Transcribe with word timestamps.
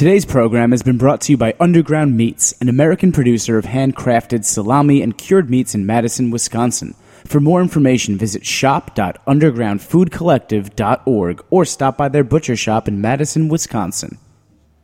Today's 0.00 0.24
program 0.24 0.70
has 0.70 0.82
been 0.82 0.96
brought 0.96 1.20
to 1.20 1.32
you 1.32 1.36
by 1.36 1.54
Underground 1.60 2.16
Meats, 2.16 2.54
an 2.62 2.70
American 2.70 3.12
producer 3.12 3.58
of 3.58 3.66
handcrafted 3.66 4.46
salami 4.46 5.02
and 5.02 5.18
cured 5.18 5.50
meats 5.50 5.74
in 5.74 5.84
Madison, 5.84 6.30
Wisconsin. 6.30 6.94
For 7.26 7.38
more 7.38 7.60
information, 7.60 8.16
visit 8.16 8.46
shop.undergroundfoodcollective.org 8.46 11.44
or 11.50 11.64
stop 11.66 11.98
by 11.98 12.08
their 12.08 12.24
butcher 12.24 12.56
shop 12.56 12.88
in 12.88 13.02
Madison, 13.02 13.50
Wisconsin. 13.50 14.16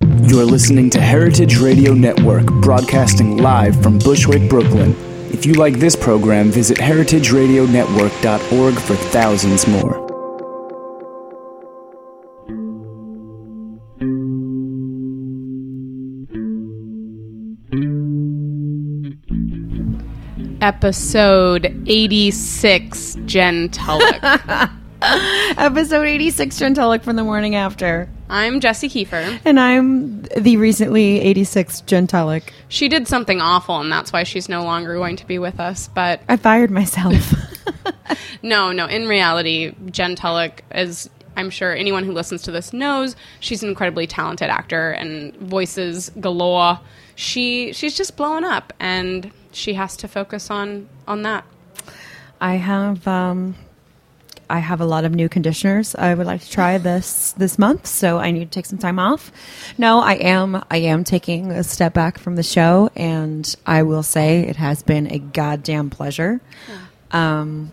You're 0.03 0.45
listening 0.45 0.91
to 0.91 1.01
Heritage 1.01 1.61
Radio 1.61 1.95
Network, 1.95 2.45
broadcasting 2.61 3.39
live 3.39 3.83
from 3.83 3.99
Bushwick, 3.99 4.51
Brooklyn. 4.51 4.95
If 5.33 5.47
you 5.47 5.55
like 5.55 5.77
this 5.77 5.97
program, 5.97 6.51
visit 6.51 6.77
heritageradionetwork.org 6.77 8.75
for 8.75 8.97
thousands 8.97 9.67
more. 9.67 10.06
Episode 20.61 21.85
86, 21.87 23.17
Jen 23.27 23.69
Tullock. 23.69 24.23
Episode 25.03 26.07
86, 26.07 26.59
Jen 26.59 26.75
Tullock 26.75 27.03
from 27.03 27.17
the 27.17 27.25
morning 27.25 27.55
after. 27.55 28.09
I'm 28.29 28.61
Jessie 28.61 28.89
Kiefer. 28.89 29.39
And 29.45 29.61
I'm 29.61 30.23
the 30.37 30.57
recently 30.57 31.21
86 31.21 31.83
Jen 31.83 32.07
Tullock. 32.07 32.53
She 32.69 32.89
did 32.89 33.07
something 33.07 33.41
awful, 33.41 33.81
and 33.81 33.93
that's 33.93 34.13
why 34.13 34.23
she's 34.23 34.49
no 34.49 34.65
longer 34.65 34.95
going 34.95 35.17
to 35.17 35.27
be 35.27 35.39
with 35.39 35.61
us. 35.61 35.89
But 35.89 36.23
I 36.29 36.37
fired 36.37 36.71
myself. 36.71 37.15
no, 38.43 38.73
no, 38.73 38.87
in 38.87 39.09
reality, 39.09 39.75
Jen 39.91 40.17
Tullock, 40.17 40.63
as 40.71 41.11
I'm 41.37 41.51
sure 41.51 41.75
anyone 41.75 42.05
who 42.05 42.13
listens 42.13 42.43
to 42.43 42.51
this 42.51 42.73
knows, 42.73 43.15
she's 43.41 43.63
an 43.63 43.69
incredibly 43.69 44.07
talented 44.07 44.49
actor 44.49 44.91
and 44.93 45.37
voices 45.37 46.11
galore. 46.21 46.81
She 47.15 47.73
she's 47.73 47.97
just 47.97 48.17
blowing 48.17 48.45
up, 48.45 48.73
and 48.81 49.31
she 49.57 49.75
has 49.75 49.97
to 49.97 50.09
focus 50.09 50.51
on 50.51 50.89
on 51.09 51.23
that. 51.23 51.45
I 52.41 52.57
have 52.57 53.09
um, 53.09 53.57
I 54.49 54.59
have 54.59 54.81
a 54.81 54.85
lot 54.85 55.05
of 55.05 55.15
new 55.15 55.29
conditioners 55.29 55.95
I 55.95 56.15
would 56.15 56.27
like 56.27 56.43
to 56.43 56.51
try 56.51 56.79
this 56.79 57.33
this 57.33 57.59
month, 57.59 57.87
so 57.87 58.19
I 58.19 58.31
need 58.31 58.45
to 58.45 58.51
take 58.51 58.67
some 58.67 58.79
time 58.79 58.99
off. 58.99 59.33
No, 59.79 60.01
I 60.01 60.15
am 60.15 60.63
I 60.71 60.79
am 60.79 61.05
taking 61.05 61.51
a 61.51 61.65
step 61.65 61.95
back 61.95 62.19
from 62.19 62.37
the 62.37 62.43
show, 62.43 62.91
and 62.95 63.53
I 63.65 63.83
will 63.83 64.03
say 64.03 64.41
it 64.41 64.57
has 64.57 64.83
been 64.83 65.11
a 65.11 65.19
goddamn 65.19 65.91
pleasure. 65.91 66.41
Um, 67.11 67.73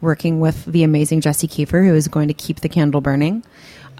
working 0.00 0.40
with 0.40 0.64
the 0.64 0.82
amazing 0.82 1.20
Jessie 1.20 1.48
Kiefer, 1.48 1.86
who 1.86 1.94
is 1.94 2.08
going 2.08 2.28
to 2.28 2.34
keep 2.34 2.60
the 2.60 2.68
candle 2.68 3.02
burning. 3.02 3.44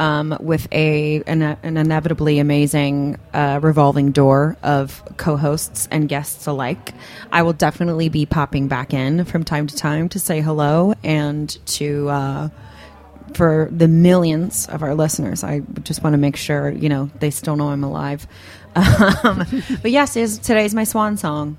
Um, 0.00 0.34
with 0.40 0.66
a 0.72 1.22
an, 1.26 1.42
an 1.42 1.76
inevitably 1.76 2.38
amazing 2.38 3.18
uh, 3.34 3.60
revolving 3.62 4.12
door 4.12 4.56
of 4.62 5.02
co-hosts 5.18 5.88
and 5.90 6.08
guests 6.08 6.46
alike. 6.46 6.94
I 7.30 7.42
will 7.42 7.52
definitely 7.52 8.08
be 8.08 8.24
popping 8.24 8.66
back 8.66 8.94
in 8.94 9.26
from 9.26 9.44
time 9.44 9.66
to 9.66 9.76
time 9.76 10.08
to 10.08 10.18
say 10.18 10.40
hello 10.40 10.94
and 11.04 11.50
to 11.76 12.08
uh, 12.08 12.48
for 13.34 13.68
the 13.70 13.88
millions 13.88 14.66
of 14.68 14.82
our 14.82 14.94
listeners. 14.94 15.44
I 15.44 15.60
just 15.82 16.02
want 16.02 16.14
to 16.14 16.18
make 16.18 16.36
sure 16.36 16.70
you 16.70 16.88
know 16.88 17.10
they 17.20 17.30
still 17.30 17.56
know 17.56 17.68
I'm 17.68 17.84
alive. 17.84 18.26
Um, 18.76 19.44
but 19.82 19.90
yes, 19.90 20.14
today 20.14 20.22
is 20.22 20.38
today's 20.38 20.74
my 20.74 20.84
swan 20.84 21.16
song. 21.16 21.58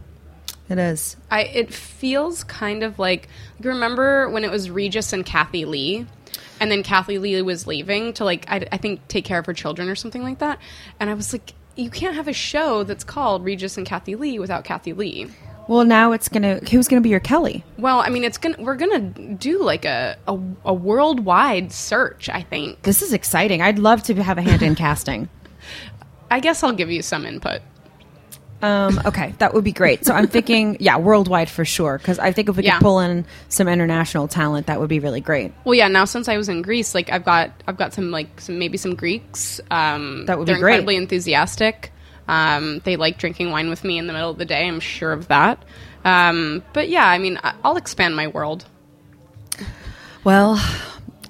It 0.69 0.79
is. 0.79 1.17
I 1.29 1.43
it 1.43 1.73
feels 1.73 2.45
kind 2.45 2.81
of 2.83 2.97
like 2.97 3.27
you 3.61 3.69
remember 3.69 4.29
when 4.29 4.45
it 4.45 4.49
was 4.49 4.71
Regis 4.71 5.11
and 5.11 5.25
Kathie 5.25 5.65
Lee, 5.65 6.07
and 6.61 6.71
then 6.71 6.83
Kathie 6.83 7.17
Lee 7.17 7.41
was 7.41 7.67
leaving 7.67 8.13
to 8.13 8.23
like 8.23 8.45
I, 8.47 8.65
I 8.71 8.77
think 8.77 9.05
take 9.09 9.25
care 9.25 9.39
of 9.39 9.45
her 9.47 9.53
children 9.53 9.89
or 9.89 9.95
something 9.95 10.23
like 10.23 10.39
that, 10.39 10.59
and 10.99 11.09
I 11.09 11.15
was 11.15 11.33
like, 11.33 11.53
you 11.75 11.89
can't 11.89 12.15
have 12.15 12.27
a 12.27 12.33
show 12.33 12.83
that's 12.83 13.03
called 13.03 13.43
Regis 13.43 13.75
and 13.77 13.85
Kathie 13.85 14.15
Lee 14.15 14.39
without 14.39 14.63
Kathie 14.63 14.93
Lee. 14.93 15.27
Well, 15.67 15.85
now 15.85 16.11
it's 16.11 16.29
gonna. 16.29 16.59
Who's 16.69 16.87
gonna 16.87 17.01
be 17.01 17.09
your 17.09 17.19
Kelly? 17.19 17.63
Well, 17.77 17.99
I 17.99 18.09
mean, 18.09 18.23
it's 18.23 18.37
gonna 18.37 18.57
we're 18.59 18.75
gonna 18.75 18.99
do 18.99 19.63
like 19.63 19.85
a 19.85 20.17
a, 20.27 20.39
a 20.65 20.73
worldwide 20.73 21.71
search. 21.71 22.29
I 22.29 22.41
think 22.43 22.83
This 22.83 23.01
is 23.01 23.11
exciting. 23.11 23.61
I'd 23.61 23.79
love 23.79 24.03
to 24.03 24.21
have 24.21 24.37
a 24.37 24.41
hand 24.41 24.61
in 24.61 24.75
casting. 24.85 25.29
I 26.29 26.39
guess 26.39 26.63
I'll 26.63 26.73
give 26.73 26.91
you 26.91 27.01
some 27.01 27.25
input. 27.25 27.61
Um, 28.61 28.99
okay, 29.05 29.33
that 29.39 29.53
would 29.53 29.63
be 29.63 29.71
great. 29.71 30.05
So 30.05 30.13
I'm 30.13 30.27
thinking, 30.27 30.77
yeah, 30.79 30.97
worldwide 30.97 31.49
for 31.49 31.65
sure. 31.65 31.97
Because 31.97 32.19
I 32.19 32.31
think 32.31 32.47
if 32.49 32.57
we 32.57 32.63
Yeah. 32.63 32.77
could 32.77 32.83
pull 32.83 32.99
in 32.99 33.25
some 33.49 33.67
international 33.67 34.27
talent, 34.27 34.67
that 34.67 34.79
would 34.79 34.89
be 34.89 34.99
really 34.99 35.21
great. 35.21 35.51
Well, 35.63 35.73
yeah. 35.73 35.87
Now 35.87 36.05
since 36.05 36.27
I 36.27 36.37
was 36.37 36.47
in 36.49 36.61
Greece, 36.61 36.93
like 36.93 37.11
I've 37.11 37.25
got 37.25 37.51
I've 37.67 37.77
got 37.77 37.93
some 37.93 38.11
like 38.11 38.39
some 38.39 38.59
maybe 38.59 38.77
some 38.77 38.95
Greeks. 38.95 39.59
Um, 39.71 40.25
That 40.27 40.37
would 40.37 40.45
be 40.45 40.53
they're 40.53 40.59
great. 40.61 40.73
incredibly 40.73 40.95
enthusiastic. 40.97 41.91
Um, 42.27 42.81
they 42.83 42.95
like 42.97 43.17
drinking 43.17 43.49
wine 43.51 43.69
with 43.69 43.83
me 43.83 43.97
in 43.97 44.07
the 44.07 44.13
middle 44.13 44.29
of 44.29 44.37
the 44.37 44.45
day. 44.45 44.67
I'm 44.67 44.79
sure 44.79 45.11
of 45.11 45.27
that. 45.29 45.63
Um, 46.05 46.63
but 46.73 46.87
yeah, 46.87 47.05
I 47.07 47.17
mean, 47.17 47.39
I'll 47.63 47.77
expand 47.77 48.15
my 48.15 48.27
world. 48.27 48.65
Well, 50.23 50.63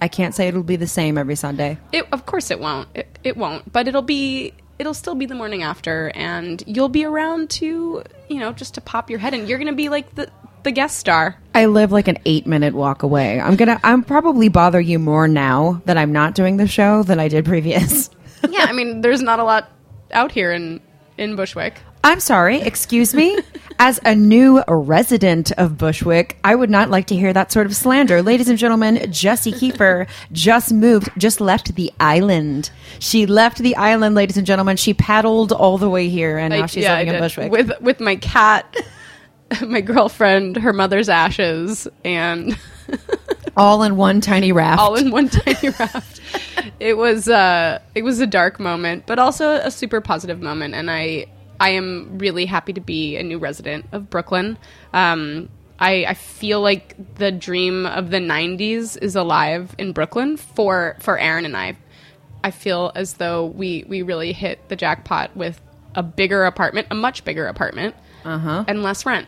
I 0.02 0.08
can't 0.08 0.36
say 0.36 0.48
it'll 0.48 0.64
be 0.64 0.76
the 0.76 0.88
same 0.88 1.18
every 1.18 1.36
Sunday. 1.36 1.78
It, 1.92 2.06
of 2.12 2.26
course, 2.26 2.52
it 2.52 2.60
won't. 2.60 2.88
It, 2.94 3.20
it 3.24 3.38
won't. 3.38 3.72
But 3.72 3.88
it'll 3.88 4.02
be. 4.02 4.54
It'll 4.82 4.96
still 4.96 5.14
be 5.14 5.28
the 5.28 5.36
morning 5.36 5.62
after, 5.62 6.12
and 6.16 6.64
you'll 6.66 6.90
be 6.90 7.06
around 7.06 7.52
to, 7.52 8.02
you 8.30 8.40
know, 8.40 8.52
just 8.52 8.74
to 8.74 8.82
pop 8.82 9.12
your 9.12 9.20
head 9.20 9.36
in. 9.36 9.46
You're 9.46 9.60
going 9.60 9.68
to 9.68 9.76
be 9.76 9.90
like 9.90 10.16
the 10.16 10.28
the 10.64 10.72
guest 10.72 10.98
star. 10.98 11.38
I 11.54 11.68
live 11.68 11.92
like 11.92 12.08
an 12.08 12.18
eight 12.26 12.48
minute 12.48 12.74
walk 12.74 13.04
away. 13.04 13.40
I'm 13.40 13.58
gonna. 13.58 13.80
I'm 13.84 14.02
probably 14.02 14.50
bother 14.50 14.82
you 14.82 14.98
more 14.98 15.28
now 15.28 15.84
that 15.86 15.98
I'm 15.98 16.12
not 16.12 16.34
doing 16.34 16.58
the 16.58 16.68
show 16.68 17.04
than 17.04 17.20
I 17.20 17.28
did 17.28 17.46
previous. 17.46 18.10
yeah, 18.50 18.66
I 18.68 18.72
mean, 18.72 19.02
there's 19.02 19.22
not 19.22 19.40
a 19.40 19.44
lot 19.44 19.70
out 20.10 20.32
here 20.32 20.52
in 20.52 20.82
in 21.16 21.36
Bushwick. 21.36 21.76
I'm 22.04 22.20
sorry, 22.20 22.62
excuse 22.62 23.14
me. 23.14 23.38
As 23.78 24.00
a 24.06 24.14
new 24.16 24.64
resident 24.68 25.52
of 25.54 25.78
Bushwick, 25.78 26.38
I 26.44 26.54
would 26.56 26.70
not 26.70 26.90
like 26.90 27.08
to 27.08 27.16
hear 27.16 27.34
that 27.34 27.52
sort 27.52 27.66
of 27.66 27.76
slander. 27.76 28.22
Ladies 28.22 28.48
and 28.48 28.58
gentlemen, 28.58 29.12
Jessie 29.12 29.52
Kiefer 29.52 30.08
just 30.32 30.72
moved, 30.74 31.10
just 31.18 31.42
left 31.42 31.76
the 31.76 31.92
island. 32.00 32.70
She 33.00 33.26
left 33.26 33.58
the 33.60 33.76
island, 33.76 34.14
ladies 34.16 34.38
and 34.38 34.46
gentlemen. 34.46 34.78
She 34.78 34.94
paddled 34.94 35.52
all 35.52 35.78
the 35.78 35.90
way 35.90 36.10
here, 36.10 36.38
and 36.38 36.54
now 36.54 36.62
Like, 36.62 36.70
she's 36.70 36.84
yeah, 36.84 36.98
living 36.98 37.14
in. 37.16 37.20
Bushwick. 37.22 37.52
with 37.52 37.72
with 37.82 38.00
my 38.00 38.16
cat, 38.18 38.76
my 39.68 39.82
girlfriend, 39.82 40.58
her 40.58 40.74
mother's 40.74 41.10
ashes, 41.10 41.88
and 42.06 42.58
all 43.58 43.82
in 43.84 43.96
one 43.96 44.22
tiny 44.22 44.52
raft. 44.52 44.80
all 44.80 44.96
in 44.96 45.10
one 45.12 45.30
tiny 45.30 45.70
raft. 45.80 46.20
It 46.80 46.98
was 46.98 47.28
uh, 47.28 47.80
it 47.96 48.04
was 48.04 48.20
a 48.20 48.28
dark 48.28 48.60
moment, 48.60 49.06
but 49.08 49.18
also 49.18 49.52
a 49.52 49.72
super 49.72 50.02
positive 50.02 50.40
moment, 50.40 50.76
and 50.76 50.90
I 50.92 51.26
I 51.62 51.70
am 51.70 52.18
really 52.18 52.46
happy 52.48 52.74
to 52.74 52.82
be 52.82 53.18
a 53.18 53.24
new 53.24 53.38
resident 53.38 53.86
of 53.92 54.10
Brooklyn. 54.10 54.58
Um, 54.94 55.48
I, 55.80 56.06
I 56.08 56.14
feel 56.16 56.60
like 56.60 57.16
the 57.16 57.32
dream 57.32 57.86
of 57.86 58.10
the 58.10 58.18
'90s 58.18 58.98
is 59.00 59.16
alive 59.16 59.76
in 59.78 59.94
Brooklyn 59.94 60.38
for 60.38 60.98
for 61.00 61.20
Aaron 61.20 61.46
and 61.46 61.56
I. 61.56 61.78
I 62.44 62.50
feel 62.50 62.92
as 62.96 63.14
though 63.14 63.46
we 63.46 63.86
we 63.88 64.02
really 64.02 64.34
hit 64.34 64.70
the 64.70 64.76
jackpot 64.76 65.38
with 65.38 65.62
a 65.94 66.02
bigger 66.02 66.46
apartment, 66.46 66.88
a 66.90 66.96
much 66.96 67.24
bigger 67.24 67.46
apartment, 67.46 67.96
uh-huh. 68.26 68.66
and 68.68 68.82
less 68.82 69.06
rent. 69.06 69.28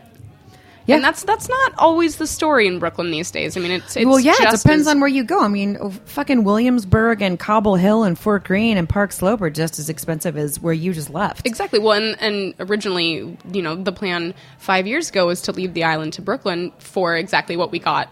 Yeah. 0.86 0.96
And 0.96 1.04
that's 1.04 1.24
that's 1.24 1.48
not 1.48 1.74
always 1.78 2.18
the 2.18 2.28
story 2.28 2.68
in 2.68 2.80
Brooklyn 2.80 3.10
these 3.10 3.32
days. 3.32 3.56
I 3.56 3.62
mean, 3.62 3.72
it's, 3.72 3.96
it's 3.96 4.06
well, 4.06 4.20
yeah, 4.20 4.34
it 4.38 4.62
depends 4.62 4.86
on 4.88 5.00
where 5.00 5.08
you 5.08 5.24
go. 5.24 5.42
I 5.42 5.48
mean, 5.48 5.78
oh, 5.80 5.92
fucking 5.92 6.44
Williamsburg 6.44 7.22
and 7.22 7.40
Cobble 7.40 7.76
Hill 7.76 8.04
and 8.04 8.20
Fort 8.20 8.44
Greene 8.44 8.78
and 8.78 8.88
Park 8.90 9.14
Slope 9.14 9.42
are 9.42 9.50
just 9.50 9.80
as 9.80 9.90
expensive 9.90 10.36
as 10.36 10.60
where 10.60 10.74
you 10.74 10.94
just 10.94 11.10
left. 11.10 11.48
Exactly. 11.48 11.80
Well, 11.80 11.94
and, 11.94 12.22
and 12.22 12.54
originally, 12.60 13.38
you 13.52 13.62
know, 13.62 13.76
the 13.76 13.94
plan 13.94 14.34
five 14.58 14.86
years 14.86 15.10
ago 15.10 15.28
was 15.28 15.42
to 15.44 15.54
leave 15.54 15.74
the 15.74 15.86
island 15.86 16.14
to 16.14 16.22
Brooklyn 16.22 16.74
for 16.80 17.16
exactly 17.16 17.56
what 17.56 17.72
we 17.72 17.80
got, 17.80 18.10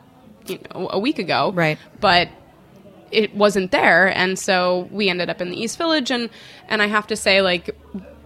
you 0.47 0.59
know, 0.73 0.87
a 0.91 0.99
week 0.99 1.19
ago. 1.19 1.51
Right. 1.51 1.77
But 1.99 2.29
it 3.11 3.35
wasn't 3.35 3.71
there, 3.71 4.07
and 4.07 4.39
so 4.39 4.87
we 4.91 5.09
ended 5.09 5.29
up 5.29 5.41
in 5.41 5.49
the 5.49 5.61
East 5.61 5.77
Village, 5.77 6.11
and 6.11 6.29
and 6.69 6.81
I 6.81 6.87
have 6.87 7.07
to 7.07 7.17
say, 7.17 7.41
like, 7.41 7.75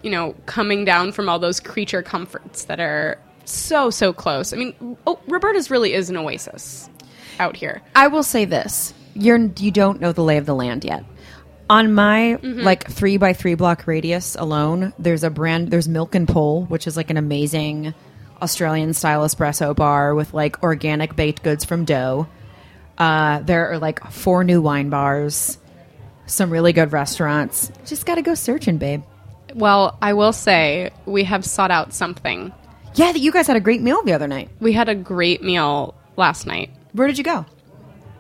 you 0.03 0.11
know, 0.11 0.35
coming 0.45 0.85
down 0.85 1.11
from 1.11 1.27
all 1.27 1.39
those 1.39 1.59
creature 1.59 2.03
comforts 2.03 2.65
that 2.65 2.79
are 2.79 3.17
so 3.45 3.89
so 3.89 4.13
close. 4.13 4.53
I 4.53 4.57
mean, 4.57 4.97
oh, 5.05 5.19
Roberta's 5.27 5.71
really 5.71 5.93
is 5.93 6.09
an 6.09 6.17
oasis 6.17 6.89
out 7.39 7.55
here. 7.55 7.81
I 7.95 8.07
will 8.07 8.23
say 8.23 8.45
this: 8.45 8.93
you're 9.13 9.37
you 9.57 9.71
don't 9.71 10.01
know 10.01 10.11
the 10.11 10.23
lay 10.23 10.37
of 10.37 10.45
the 10.45 10.55
land 10.55 10.83
yet. 10.83 11.03
On 11.67 11.93
my 11.93 12.35
like 12.43 12.89
three 12.91 13.17
by 13.17 13.33
three 13.33 13.55
block 13.55 13.87
radius 13.87 14.35
alone, 14.35 14.93
there's 14.99 15.23
a 15.23 15.31
brand. 15.31 15.71
There's 15.71 15.87
Milk 15.87 16.13
and 16.13 16.27
Pull, 16.27 16.65
which 16.65 16.85
is 16.85 16.95
like 16.95 17.09
an 17.09 17.17
amazing 17.17 17.95
Australian 18.41 18.93
style 18.93 19.25
espresso 19.25 19.75
bar 19.75 20.13
with 20.13 20.33
like 20.33 20.61
organic 20.61 21.15
baked 21.15 21.41
goods 21.41 21.65
from 21.65 21.85
dough. 21.85 22.27
Uh, 22.97 23.39
there 23.39 23.71
are 23.71 23.79
like 23.79 24.11
four 24.11 24.43
new 24.43 24.61
wine 24.61 24.89
bars, 24.89 25.57
some 26.27 26.51
really 26.51 26.71
good 26.71 26.93
restaurants. 26.93 27.71
Just 27.85 28.05
got 28.05 28.15
to 28.15 28.21
go 28.21 28.35
searching, 28.35 28.77
babe. 28.77 29.03
Well, 29.53 29.97
I 30.01 30.13
will 30.13 30.33
say 30.33 30.91
we 31.05 31.23
have 31.23 31.45
sought 31.45 31.71
out 31.71 31.93
something. 31.93 32.53
Yeah, 32.95 33.11
that 33.11 33.19
you 33.19 33.33
guys 33.33 33.45
had 33.45 33.57
a 33.57 33.59
great 33.59 33.81
meal 33.81 34.01
the 34.03 34.13
other 34.13 34.27
night. 34.27 34.49
We 34.61 34.71
had 34.71 34.87
a 34.87 34.95
great 34.95 35.43
meal 35.43 35.95
last 36.15 36.47
night. 36.47 36.69
Where 36.93 37.07
did 37.07 37.17
you 37.17 37.25
go? 37.25 37.45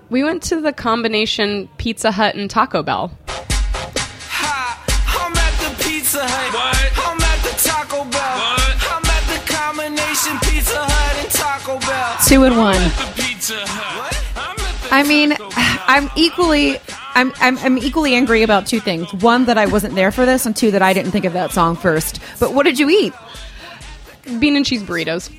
We 0.09 0.21
went 0.25 0.43
to 0.43 0.59
the 0.59 0.73
combination 0.73 1.69
Pizza 1.77 2.11
Hut 2.11 2.35
and 2.35 2.49
Taco 2.49 2.83
Bell. 2.83 3.17
Hi, 3.25 4.77
I'm 5.07 5.31
at 5.31 5.77
the 5.77 5.81
Pizza 5.81 6.19
Hut. 6.21 6.91
I'm 7.07 7.21
at 7.21 7.41
the 7.41 7.55
Taco 7.63 8.03
Bell. 8.03 8.37
I'm 8.91 9.05
at 9.05 9.25
the 9.31 9.53
combination 9.53 10.37
Pizza 10.41 10.77
Hut 10.77 11.23
and 11.23 11.31
Taco 11.31 11.79
Bell. 11.79 12.17
Two 12.27 12.43
and 12.43 12.57
one. 12.57 12.75
The 12.75 13.23
Pizza 13.23 13.65
Hut. 13.65 14.13
I'm 14.35 14.59
at 14.59 14.81
the 14.83 14.93
I 14.93 15.03
mean, 15.03 15.37
I'm 15.87 16.09
equally. 16.17 16.79
I'm, 17.17 17.31
I'm, 17.39 17.57
I'm 17.59 17.77
equally 17.77 18.13
angry 18.13 18.43
about 18.43 18.67
two 18.67 18.81
things. 18.81 19.13
One, 19.13 19.45
that 19.45 19.57
I 19.57 19.67
wasn't 19.67 19.95
there 19.95 20.11
for 20.11 20.25
this, 20.25 20.45
and 20.45 20.53
two, 20.53 20.71
that 20.71 20.81
I 20.81 20.91
didn't 20.91 21.11
think 21.11 21.23
of 21.23 21.31
that 21.31 21.53
song 21.53 21.77
first. 21.77 22.19
But 22.41 22.53
what 22.53 22.63
did 22.63 22.77
you 22.77 22.89
eat? 22.89 23.13
Bean 24.39 24.55
and 24.55 24.65
cheese 24.65 24.83
burritos. 24.83 25.31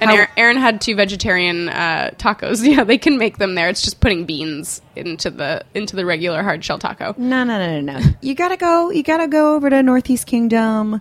And 0.00 0.10
Aaron, 0.10 0.28
Aaron 0.36 0.56
had 0.56 0.80
two 0.80 0.94
vegetarian 0.94 1.68
uh, 1.68 2.10
tacos. 2.18 2.64
Yeah, 2.68 2.84
they 2.84 2.98
can 2.98 3.18
make 3.18 3.38
them 3.38 3.54
there. 3.54 3.68
It's 3.68 3.82
just 3.82 4.00
putting 4.00 4.24
beans 4.26 4.80
into 4.94 5.30
the 5.30 5.64
into 5.74 5.96
the 5.96 6.04
regular 6.04 6.42
hard 6.42 6.64
shell 6.64 6.78
taco. 6.78 7.14
No, 7.16 7.44
no, 7.44 7.58
no, 7.58 7.80
no, 7.80 7.98
no. 7.98 8.06
You 8.20 8.34
gotta 8.34 8.56
go. 8.56 8.90
You 8.90 9.02
gotta 9.02 9.26
go 9.26 9.54
over 9.56 9.70
to 9.70 9.82
Northeast 9.82 10.26
Kingdom. 10.26 11.00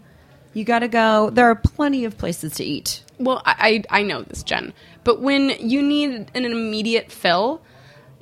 You 0.53 0.63
gotta 0.63 0.87
go. 0.87 1.29
There 1.29 1.45
are 1.45 1.55
plenty 1.55 2.05
of 2.05 2.17
places 2.17 2.53
to 2.55 2.63
eat. 2.63 3.03
Well, 3.19 3.41
I, 3.45 3.83
I 3.91 3.99
I 3.99 4.03
know 4.03 4.23
this, 4.23 4.43
Jen, 4.43 4.73
but 5.03 5.21
when 5.21 5.49
you 5.59 5.83
need 5.83 6.31
an 6.33 6.45
immediate 6.45 7.11
fill, 7.11 7.61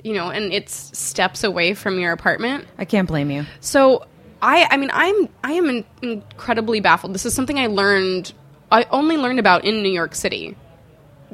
you 0.02 0.12
know, 0.14 0.30
and 0.30 0.52
it's 0.52 0.98
steps 0.98 1.44
away 1.44 1.74
from 1.74 1.98
your 1.98 2.12
apartment, 2.12 2.66
I 2.78 2.84
can't 2.84 3.08
blame 3.08 3.30
you. 3.30 3.46
So 3.60 4.06
I 4.42 4.66
I 4.70 4.76
mean 4.76 4.90
I'm 4.92 5.28
I 5.44 5.52
am 5.52 5.68
in, 5.68 5.84
incredibly 6.02 6.80
baffled. 6.80 7.14
This 7.14 7.24
is 7.24 7.34
something 7.34 7.58
I 7.58 7.68
learned 7.68 8.32
I 8.70 8.86
only 8.90 9.16
learned 9.16 9.38
about 9.38 9.64
in 9.64 9.82
New 9.82 9.90
York 9.90 10.14
City. 10.14 10.56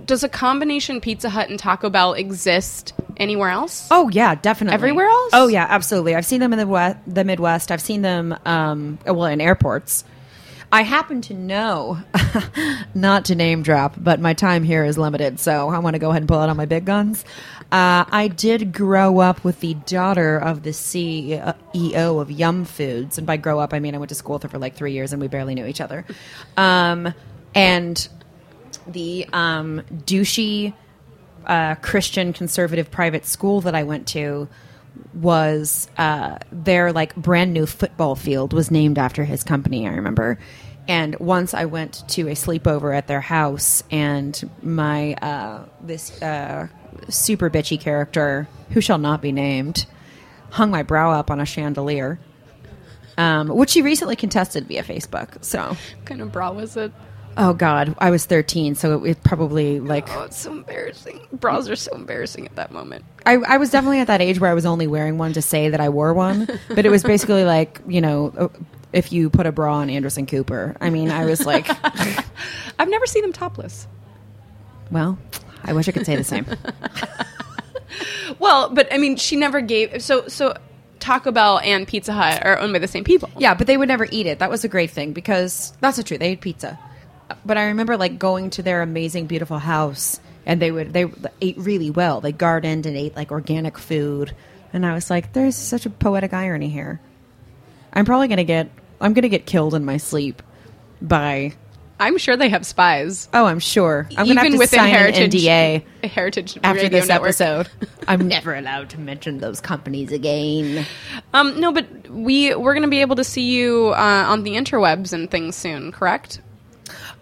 Does 0.05 0.25
a 0.25 0.29
combination 0.29 1.01
Pizza 1.01 1.29
Hut 1.31 1.49
and 1.49 1.59
Taco 1.59 1.91
Bell 1.91 2.15
exist 2.15 2.95
anywhere 3.17 3.51
else? 3.51 3.89
Oh 3.91 4.09
yeah, 4.09 4.35
definitely. 4.35 4.75
Everywhere 4.75 5.09
else? 5.09 5.31
Oh 5.33 5.49
yeah, 5.49 5.67
absolutely. 5.69 6.15
I've 6.15 6.27
seen 6.27 6.41
them 6.41 6.53
in 6.53 6.59
the 6.59 6.67
west, 6.67 6.99
the 7.07 7.25
Midwest. 7.25 7.71
I've 7.71 7.81
seen 7.81 8.03
them, 8.03 8.37
um, 8.45 8.99
well, 9.05 9.25
in 9.27 9.41
airports. 9.41 10.05
I 10.75 10.83
happen 10.83 11.21
to 11.23 11.35
know, 11.35 11.99
not 12.95 13.27
to 13.27 13.35
name 13.35 13.63
drop, 13.63 13.95
but 13.99 14.21
my 14.21 14.33
time 14.33 14.65
here 14.65 14.87
is 14.87 14.97
limited, 14.97 15.39
so 15.39 15.69
I 15.69 15.79
want 15.81 15.95
to 15.95 15.99
go 15.99 16.09
ahead 16.09 16.23
and 16.23 16.29
pull 16.29 16.39
out 16.39 16.49
all 16.49 16.55
my 16.55 16.65
big 16.65 16.87
guns. 16.87 17.27
Uh, 17.73 18.05
I 18.11 18.29
did 18.29 18.75
grow 18.75 19.21
up 19.21 19.45
with 19.45 19.61
the 19.61 19.73
daughter 19.73 20.37
of 20.37 20.63
the 20.63 20.71
CEO 20.71 22.21
of 22.21 22.31
Yum 22.31 22.67
Foods, 22.67 23.17
and 23.17 23.27
by 23.27 23.39
grow 23.39 23.59
up, 23.59 23.73
I 23.73 23.81
mean 23.81 23.95
I 23.95 23.99
went 23.99 24.11
to 24.11 24.15
school 24.15 24.35
with 24.35 24.43
her 24.43 24.51
for 24.51 24.59
like 24.59 24.75
three 24.75 24.93
years, 24.93 25.15
and 25.15 25.23
we 25.23 25.27
barely 25.27 25.55
knew 25.55 25.65
each 25.65 25.81
other. 25.81 26.05
Um, 26.59 27.15
and 27.55 28.07
the 28.87 29.27
um, 29.33 29.81
douchey 30.05 30.75
uh, 31.47 31.77
Christian 31.77 32.35
conservative 32.35 32.91
private 32.91 33.25
school 33.25 33.63
that 33.63 33.75
I 33.75 33.85
went 33.85 34.07
to 34.09 34.49
was 35.15 35.89
uh, 35.97 36.41
their 36.53 36.93
like 36.93 37.17
brand 37.17 37.55
new 37.55 37.65
football 37.65 38.17
field 38.17 38.53
was 38.53 38.71
named 38.71 38.99
after 38.99 39.25
his 39.25 39.43
company. 39.43 39.89
I 39.89 39.93
remember. 39.93 40.39
And 40.89 41.19
once 41.21 41.55
I 41.55 41.65
went 41.65 42.07
to 42.11 42.29
a 42.29 42.33
sleepover 42.33 42.95
at 42.95 43.07
their 43.07 43.23
house, 43.23 43.83
and 43.91 44.51
my 44.63 45.15
uh, 45.15 45.65
this 45.81 46.21
uh, 46.21 46.69
super 47.13 47.49
bitchy 47.51 47.79
character, 47.81 48.49
who 48.71 48.81
shall 48.81 48.99
not 48.99 49.21
be 49.23 49.33
named, 49.33 49.87
hung 50.51 50.71
my 50.71 50.83
brow 50.83 51.13
up 51.13 51.31
on 51.31 51.41
a 51.41 51.47
chandelier, 51.47 52.19
um, 53.19 53.49
which 53.49 53.71
she 53.71 53.83
recently 53.83 54.17
contested 54.17 54.67
via 54.67 54.83
Facebook. 54.83 55.45
So, 55.45 55.69
What 55.69 56.05
kind 56.05 56.21
of 56.21 56.33
bra 56.33 56.51
was 56.53 56.77
it? 56.77 56.93
oh 57.39 57.55
god, 57.55 57.95
I 57.99 58.11
was 58.11 58.27
thirteen, 58.27 58.75
so 58.75 59.03
it, 59.05 59.11
it 59.13 59.25
probably 59.25 59.81
like 59.81 60.07
Oh, 60.15 60.25
it's 60.25 60.37
so 60.39 60.53
embarrassing. 60.53 61.21
Bras 61.33 61.67
are 61.69 61.77
so 61.77 61.95
embarrassing 61.95 62.45
at 62.47 62.57
that 62.57 62.73
moment. 62.73 63.05
I, 63.25 63.35
I 63.37 63.57
was 63.57 63.71
definitely 63.71 64.01
at 64.01 64.09
that 64.09 64.21
age 64.21 64.39
where 64.39 64.51
I 64.51 64.55
was 64.55 64.67
only 64.67 64.87
wearing 64.87 65.17
one 65.17 65.33
to 65.35 65.41
say 65.43 65.71
that 65.71 65.81
I 65.81 65.89
wore 65.89 66.13
one, 66.13 66.47
but 66.69 66.85
it 66.85 66.91
was 66.91 67.03
basically 67.03 67.45
like 67.45 67.81
you 67.89 68.01
know 68.03 68.35
uh, 68.37 68.49
if 68.93 69.13
you 69.13 69.31
put 69.31 69.47
a 69.47 69.53
bra 69.53 69.77
on 69.77 69.89
Anderson 69.89 70.27
Cooper. 70.27 70.77
I 70.81 70.91
mean, 70.91 71.11
I 71.11 71.25
was 71.25 71.47
like, 71.47 71.67
I've 72.79 72.89
never 72.91 73.07
seen 73.07 73.23
them 73.23 73.33
topless. 73.33 73.87
well, 74.91 75.19
I 75.65 75.73
wish 75.73 75.89
I 75.89 75.93
could 75.93 76.07
say 76.07 76.17
the 76.17 76.25
same. 76.25 76.47
Well, 78.39 78.71
but 78.71 78.93
I 78.93 78.99
mean, 78.99 79.17
she 79.17 79.37
never 79.37 79.61
gave. 79.61 80.03
So 80.03 80.29
so 80.29 80.57
Taco 80.99 81.33
Bell 81.33 81.59
and 81.61 81.87
Pizza 81.87 82.13
Hut 82.13 82.45
are 82.45 82.59
owned 82.59 82.73
by 82.73 82.79
the 82.79 82.89
same 82.89 83.05
people. 83.05 83.31
Yeah, 83.39 83.55
but 83.55 83.67
they 83.67 83.77
would 83.77 83.89
never 83.89 84.07
eat 84.11 84.27
it. 84.27 84.39
That 84.39 84.51
was 84.51 84.65
a 84.65 84.69
great 84.69 84.91
thing 84.91 85.13
because 85.13 85.73
that's 85.81 85.97
the 85.97 86.03
truth. 86.03 86.21
They 86.21 86.31
ate 86.31 86.41
pizza, 86.41 86.79
but 87.45 87.57
I 87.57 87.65
remember 87.67 87.97
like 87.97 88.19
going 88.19 88.51
to 88.51 88.63
their 88.63 88.83
amazing, 88.83 89.27
beautiful 89.27 89.59
house, 89.59 90.21
and 90.47 90.61
they 90.61 90.71
would 90.71 90.93
they 90.93 91.07
ate 91.41 91.59
really 91.59 91.91
well. 91.91 92.21
They 92.21 92.33
gardened 92.33 92.87
and 92.87 92.97
ate 92.97 93.17
like 93.17 93.31
organic 93.31 93.79
food, 93.79 94.35
and 94.73 94.85
I 94.85 94.95
was 94.95 95.11
like, 95.11 95.33
there's 95.33 95.57
such 95.57 95.87
a 95.87 95.91
poetic 95.91 96.33
irony 96.33 96.69
here. 96.69 97.01
I'm 97.93 98.05
probably 98.05 98.29
gonna 98.29 98.45
get 98.45 98.71
I'm 99.01 99.13
gonna 99.13 99.29
get 99.29 99.47
killed 99.47 99.75
in 99.75 99.85
my 99.85 99.99
sleep 99.99 100.43
by 101.01 101.53
I'm 102.05 102.19
sure 102.19 102.37
they 102.37 102.49
have 102.49 102.67
spies. 102.67 103.29
Oh, 103.33 103.47
I'm 103.47 103.59
sure. 103.61 104.07
I'm 104.17 104.27
Even 104.27 104.37
gonna 104.37 104.41
have 104.49 104.53
to 104.53 104.59
within 104.59 104.79
sign 104.81 104.91
Heritage, 104.91 105.35
an 105.35 105.41
NDA 105.41 105.85
Heritage 106.11 106.59
after 106.65 106.89
this 106.89 107.09
Network. 107.09 107.29
episode. 107.29 107.69
I'm 108.09 108.29
never 108.29 108.55
allowed 108.55 108.91
to 108.91 109.01
mention 109.01 109.39
those 109.39 109.61
companies 109.61 110.13
again. 110.13 110.85
Um, 111.33 111.61
no, 111.61 111.73
but 111.73 111.87
we 112.09 112.55
we're 112.55 112.75
going 112.75 112.83
to 112.83 112.89
be 112.91 113.01
able 113.01 113.17
to 113.17 113.25
see 113.25 113.51
you 113.53 113.89
uh, 113.97 114.25
on 114.29 114.43
the 114.43 114.53
interwebs 114.53 115.13
and 115.13 115.31
things 115.31 115.57
soon, 115.57 115.93
correct? 115.93 116.41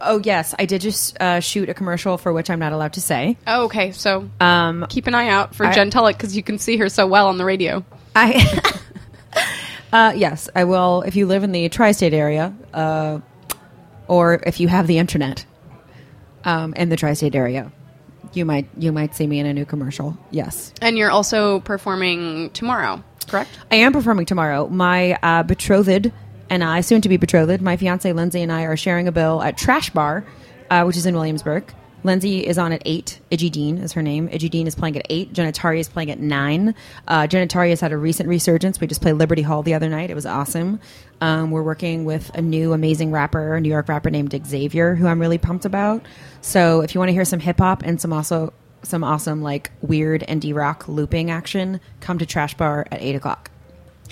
Oh 0.01 0.21
yes, 0.25 0.55
I 0.59 0.65
did 0.65 0.81
just 0.81 1.21
uh, 1.21 1.41
shoot 1.41 1.69
a 1.69 1.75
commercial 1.75 2.17
for 2.17 2.33
which 2.33 2.49
I'm 2.49 2.59
not 2.59 2.73
allowed 2.73 2.95
to 2.95 3.01
say. 3.03 3.37
Oh, 3.47 3.65
okay. 3.67 3.93
So 3.93 4.29
Um, 4.41 4.87
keep 4.89 5.07
an 5.07 5.15
eye 5.15 5.29
out 5.29 5.55
for 5.55 5.67
I- 5.67 5.73
Jen 5.75 5.91
Tullock 5.91 6.17
because 6.17 6.35
you 6.35 6.43
can 6.43 6.59
see 6.59 6.79
her 6.79 6.89
so 6.89 7.07
well 7.07 7.29
on 7.29 7.37
the 7.37 7.45
radio. 7.45 7.85
I 8.17 8.73
uh, 9.93 10.13
yes, 10.17 10.49
I 10.57 10.65
will. 10.65 11.03
If 11.03 11.17
you 11.17 11.27
live 11.27 11.45
in 11.45 11.53
the 11.53 11.69
tri-state 11.69 12.15
area, 12.15 12.55
uh, 12.73 13.21
or 14.11 14.43
if 14.45 14.59
you 14.59 14.67
have 14.67 14.89
the 14.89 14.99
internet 14.99 15.47
um, 16.45 16.75
in 16.75 16.89
the 16.89 16.97
tri-state 16.97 17.37
area, 17.37 17.71
you 18.35 18.45
might 18.45 18.69
you 18.77 18.91
might 18.93 19.15
see 19.15 19.27
me 19.27 19.39
in 19.39 19.47
a 19.47 19.55
new 19.55 19.65
commercial. 19.65 20.19
Yes. 20.31 20.75
And 20.83 20.99
you're 20.99 21.13
also 21.13 21.61
performing 21.61 22.51
tomorrow, 22.51 23.03
correct? 23.29 23.51
I 23.71 23.77
am 23.77 23.93
performing 23.93 24.27
tomorrow. 24.27 24.69
My 24.69 25.17
uh, 25.23 25.45
betrothed 25.45 26.13
and 26.51 26.65
I, 26.65 26.81
soon 26.81 27.01
to 27.03 27.09
be 27.09 27.17
betrothed, 27.17 27.63
my 27.63 27.77
fiance 27.77 28.13
Lindsay 28.13 28.43
and 28.43 28.51
I 28.51 28.65
are 28.65 28.77
sharing 28.77 29.07
a 29.07 29.13
bill 29.13 29.41
at 29.41 29.57
Trash 29.57 29.91
Bar, 29.91 30.25
uh, 30.69 30.83
which 30.83 30.97
is 30.97 31.07
in 31.07 31.15
Williamsburg. 31.15 31.73
Lindsay 32.03 32.47
is 32.47 32.59
on 32.59 32.73
at 32.73 32.83
eight. 32.85 33.21
Iggy 33.31 33.51
Dean 33.51 33.79
is 33.79 33.93
her 33.93 34.03
name. 34.03 34.29
Iggy 34.29 34.51
Dean 34.51 34.67
is 34.67 34.75
playing 34.75 34.97
at 34.97 35.07
eight. 35.11 35.33
Genitari 35.33 35.81
is 35.81 35.89
playing 35.89 36.11
at 36.11 36.19
nine. 36.19 36.75
Uh, 37.07 37.23
Genitari 37.23 37.71
has 37.71 37.81
had 37.81 37.93
a 37.93 37.97
recent 37.97 38.29
resurgence. 38.29 38.81
We 38.81 38.87
just 38.87 39.03
played 39.03 39.15
Liberty 39.15 39.43
Hall 39.43 39.63
the 39.63 39.75
other 39.75 39.89
night. 39.89 40.11
It 40.11 40.15
was 40.15 40.27
awesome. 40.27 40.81
Um, 41.21 41.51
we're 41.51 41.63
working 41.63 42.05
with 42.05 42.31
a 42.35 42.41
new 42.41 42.73
amazing 42.73 43.11
rapper, 43.11 43.55
a 43.55 43.61
New 43.61 43.69
York 43.69 43.89
rapper 43.89 44.11
named 44.11 44.39
Xavier, 44.47 44.95
who 44.95 45.07
I'm 45.07 45.21
really 45.21 45.39
pumped 45.39 45.65
about. 45.65 46.05
So 46.41 46.81
if 46.81 46.95
you 46.95 46.99
want 46.99 47.11
to 47.11 47.15
hear 47.15 47.25
some 47.25 47.41
hip 47.41 47.59
hop 47.59 47.83
and 47.83 48.01
some 48.01 48.13
also 48.13 48.53
some 48.83 49.05
awesome 49.05 49.43
like 49.43 49.71
weird 49.83 50.23
indie 50.23 50.55
rock 50.55 50.89
looping 50.89 51.31
action, 51.31 51.81
come 52.01 52.19
to 52.19 52.25
Trash 52.25 52.55
Bar 52.55 52.87
at 52.91 53.03
eight 53.03 53.15
o'clock. 53.15 53.51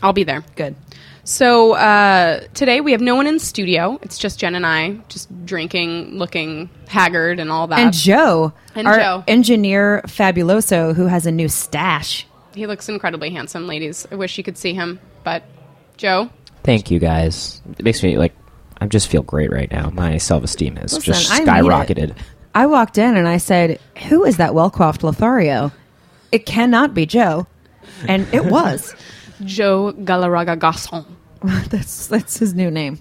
I'll 0.03 0.13
be 0.13 0.25
there. 0.25 0.45
Good. 0.57 0.77
So 1.29 1.75
uh, 1.75 2.41
today 2.55 2.81
we 2.81 2.93
have 2.93 3.03
no 3.03 3.15
one 3.15 3.27
in 3.27 3.39
studio. 3.39 3.99
It's 4.01 4.17
just 4.17 4.39
Jen 4.39 4.55
and 4.55 4.65
I, 4.65 4.93
just 5.11 5.29
drinking, 5.45 6.17
looking 6.17 6.71
haggard, 6.89 7.39
and 7.39 7.51
all 7.53 7.67
that. 7.67 7.79
And 7.79 7.93
Joe, 7.93 8.55
And 8.75 8.89
our 8.89 8.97
Joe. 8.99 9.25
engineer 9.29 10.01
Fabuloso, 10.07 10.95
who 10.95 11.05
has 11.07 11.27
a 11.27 11.31
new 11.31 11.49
stash. 11.49 12.27
he 12.55 12.67
looks 12.67 12.89
incredibly 12.89 13.29
handsome, 13.29 13.67
ladies. 13.67 14.07
I 14.11 14.15
wish 14.15 14.39
you 14.39 14.43
could 14.43 14.57
see 14.57 14.73
him, 14.73 15.01
but 15.23 15.43
Joe, 15.99 16.31
Thank 16.63 16.91
you 16.91 16.99
guys. 16.99 17.61
It 17.79 17.85
makes 17.85 18.03
me 18.03 18.17
like 18.17 18.35
I 18.81 18.87
just 18.87 19.09
feel 19.09 19.23
great 19.23 19.53
right 19.53 19.71
now. 19.71 19.91
My 19.91 20.17
self 20.17 20.45
esteem 20.45 20.77
has 20.77 20.95
Listen, 20.95 21.13
just 21.13 21.31
I 21.31 21.41
mean 21.41 21.47
skyrocketed. 21.47 22.11
it. 22.13 22.17
I 22.55 22.65
walked 22.65 22.97
in 22.97 23.19
and 23.19 23.29
I 23.29 23.37
said, 23.37 23.79
"Who 24.09 24.25
is 24.25 24.39
that 24.39 24.55
well-coiffed 24.55 25.03
Lothario?" 25.05 25.73
It 26.33 26.47
cannot 26.47 26.95
be 26.95 27.05
Joe, 27.05 27.47
and 28.09 28.27
it 28.33 28.47
was. 28.47 28.95
Joe 29.45 29.93
Galarraga 29.93 30.59
Gasson. 30.59 31.07
that's 31.71 32.07
that's 32.07 32.39
his 32.39 32.55
new 32.55 32.71
name. 32.71 33.01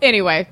anyway, 0.00 0.48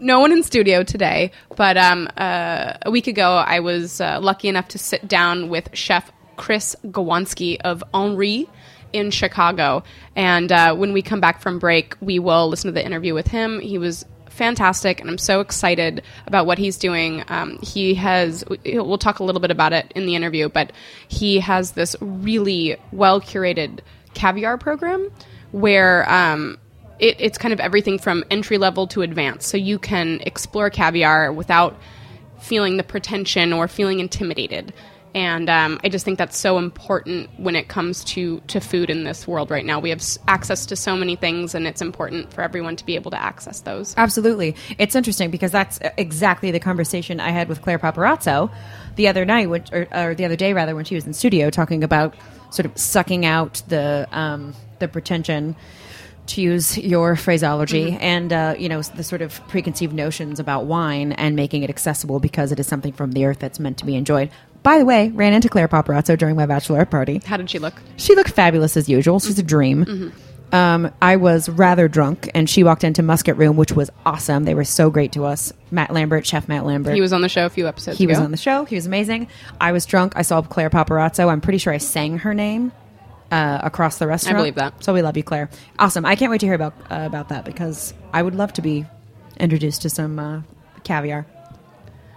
no 0.00 0.20
one 0.20 0.32
in 0.32 0.42
studio 0.42 0.82
today, 0.82 1.32
but 1.56 1.76
um, 1.76 2.08
uh, 2.16 2.74
a 2.82 2.90
week 2.90 3.06
ago 3.06 3.32
I 3.36 3.60
was 3.60 4.00
uh, 4.00 4.20
lucky 4.20 4.48
enough 4.48 4.68
to 4.68 4.78
sit 4.78 5.08
down 5.08 5.48
with 5.48 5.70
Chef 5.72 6.10
Chris 6.36 6.76
Gawronski 6.86 7.58
of 7.62 7.82
Henri 7.92 8.48
in 8.92 9.10
Chicago. 9.10 9.82
And 10.16 10.50
uh, 10.50 10.74
when 10.74 10.92
we 10.92 11.02
come 11.02 11.20
back 11.20 11.40
from 11.42 11.58
break, 11.58 11.96
we 12.00 12.18
will 12.18 12.48
listen 12.48 12.68
to 12.68 12.72
the 12.72 12.84
interview 12.84 13.12
with 13.12 13.26
him. 13.26 13.60
He 13.60 13.76
was 13.76 14.04
fantastic, 14.30 15.00
and 15.00 15.10
I'm 15.10 15.18
so 15.18 15.40
excited 15.40 16.02
about 16.26 16.46
what 16.46 16.58
he's 16.58 16.78
doing. 16.78 17.24
Um, 17.28 17.58
he 17.60 17.94
has, 17.94 18.44
we'll 18.64 18.98
talk 18.98 19.18
a 19.18 19.24
little 19.24 19.40
bit 19.40 19.50
about 19.50 19.72
it 19.72 19.92
in 19.94 20.06
the 20.06 20.14
interview, 20.14 20.48
but 20.48 20.72
he 21.08 21.40
has 21.40 21.72
this 21.72 21.96
really 22.00 22.76
well 22.92 23.20
curated 23.20 23.80
caviar 24.14 24.56
program 24.56 25.10
where 25.52 26.10
um, 26.10 26.58
it, 26.98 27.16
it's 27.18 27.38
kind 27.38 27.52
of 27.52 27.60
everything 27.60 27.98
from 27.98 28.24
entry 28.30 28.58
level 28.58 28.86
to 28.88 29.02
advanced. 29.02 29.48
So 29.48 29.56
you 29.56 29.78
can 29.78 30.20
explore 30.22 30.70
caviar 30.70 31.32
without 31.32 31.76
feeling 32.40 32.76
the 32.76 32.84
pretension 32.84 33.52
or 33.52 33.68
feeling 33.68 34.00
intimidated. 34.00 34.72
And 35.14 35.48
um, 35.48 35.80
I 35.82 35.88
just 35.88 36.04
think 36.04 36.18
that's 36.18 36.36
so 36.36 36.58
important 36.58 37.30
when 37.38 37.56
it 37.56 37.66
comes 37.66 38.04
to, 38.04 38.40
to 38.48 38.60
food 38.60 38.90
in 38.90 39.04
this 39.04 39.26
world 39.26 39.50
right 39.50 39.64
now. 39.64 39.80
We 39.80 39.90
have 39.90 40.04
access 40.28 40.66
to 40.66 40.76
so 40.76 40.96
many 40.96 41.16
things, 41.16 41.54
and 41.54 41.66
it's 41.66 41.80
important 41.80 42.32
for 42.32 42.42
everyone 42.42 42.76
to 42.76 42.84
be 42.84 42.94
able 42.94 43.10
to 43.12 43.20
access 43.20 43.62
those. 43.62 43.94
Absolutely. 43.96 44.54
It's 44.78 44.94
interesting 44.94 45.30
because 45.30 45.50
that's 45.50 45.80
exactly 45.96 46.50
the 46.50 46.60
conversation 46.60 47.20
I 47.20 47.30
had 47.30 47.48
with 47.48 47.62
Claire 47.62 47.78
Paparazzo 47.78 48.52
the 48.96 49.08
other 49.08 49.24
night, 49.24 49.48
or, 49.72 49.88
or 49.92 50.14
the 50.14 50.26
other 50.26 50.36
day 50.36 50.52
rather, 50.52 50.76
when 50.76 50.84
she 50.84 50.94
was 50.94 51.06
in 51.06 51.14
studio 51.14 51.48
talking 51.48 51.82
about 51.82 52.14
sort 52.50 52.66
of 52.66 52.76
sucking 52.78 53.24
out 53.24 53.62
the 53.68 54.06
um, 54.12 54.54
the 54.80 54.88
pretension, 54.88 55.56
to 56.28 56.42
use 56.42 56.76
your 56.76 57.16
phraseology, 57.16 57.96
and 58.00 58.32
uh, 58.32 58.54
you 58.58 58.68
know 58.68 58.82
the 58.82 59.02
sort 59.02 59.22
of 59.22 59.40
preconceived 59.48 59.94
notions 59.94 60.38
about 60.38 60.66
wine 60.66 61.12
and 61.12 61.34
making 61.36 61.62
it 61.62 61.70
accessible 61.70 62.20
because 62.20 62.52
it 62.52 62.60
is 62.60 62.66
something 62.66 62.92
from 62.92 63.12
the 63.12 63.24
earth 63.24 63.38
that's 63.38 63.58
meant 63.58 63.78
to 63.78 63.86
be 63.86 63.94
enjoyed. 63.96 64.30
By 64.62 64.78
the 64.78 64.84
way, 64.84 65.08
ran 65.10 65.32
into 65.32 65.48
Claire 65.48 65.68
Paparazzo 65.68 66.18
during 66.18 66.36
my 66.36 66.44
bachelorette 66.46 66.90
party. 66.90 67.22
How 67.24 67.36
did 67.38 67.48
she 67.48 67.58
look? 67.58 67.74
She 67.96 68.14
looked 68.14 68.30
fabulous 68.30 68.76
as 68.76 68.88
usual. 68.88 69.20
She's 69.20 69.38
a 69.38 69.42
dream. 69.42 70.12
Um, 70.50 70.90
I 71.02 71.16
was 71.16 71.48
rather 71.48 71.88
drunk, 71.88 72.30
and 72.34 72.48
she 72.48 72.64
walked 72.64 72.82
into 72.82 73.02
Musket 73.02 73.36
Room, 73.36 73.56
which 73.56 73.72
was 73.72 73.90
awesome. 74.06 74.44
They 74.44 74.54
were 74.54 74.64
so 74.64 74.90
great 74.90 75.12
to 75.12 75.24
us. 75.24 75.52
Matt 75.70 75.92
Lambert, 75.92 76.26
Chef 76.26 76.48
Matt 76.48 76.64
Lambert. 76.64 76.94
He 76.94 77.00
was 77.02 77.12
on 77.12 77.20
the 77.20 77.28
show 77.28 77.44
a 77.46 77.50
few 77.50 77.68
episodes 77.68 77.98
He 77.98 78.04
ago. 78.04 78.12
was 78.12 78.18
on 78.18 78.30
the 78.30 78.36
show. 78.38 78.64
He 78.64 78.74
was 78.74 78.86
amazing. 78.86 79.28
I 79.60 79.72
was 79.72 79.84
drunk. 79.86 80.14
I 80.16 80.22
saw 80.22 80.40
Claire 80.42 80.70
Paparazzo. 80.70 81.28
I'm 81.28 81.40
pretty 81.42 81.58
sure 81.58 81.72
I 81.72 81.78
sang 81.78 82.18
her 82.18 82.32
name 82.34 82.72
uh, 83.30 83.60
across 83.62 83.98
the 83.98 84.06
restaurant. 84.06 84.36
I 84.36 84.40
believe 84.40 84.54
that. 84.56 84.82
So 84.82 84.94
we 84.94 85.02
love 85.02 85.16
you, 85.16 85.22
Claire. 85.22 85.48
Awesome. 85.78 86.04
I 86.04 86.16
can't 86.16 86.30
wait 86.30 86.40
to 86.40 86.46
hear 86.46 86.54
about 86.54 86.74
uh, 86.90 87.04
about 87.06 87.28
that 87.30 87.44
because 87.44 87.94
I 88.12 88.22
would 88.22 88.34
love 88.34 88.52
to 88.54 88.62
be 88.62 88.86
introduced 89.38 89.82
to 89.82 89.90
some 89.90 90.18
uh, 90.18 90.42
caviar. 90.84 91.26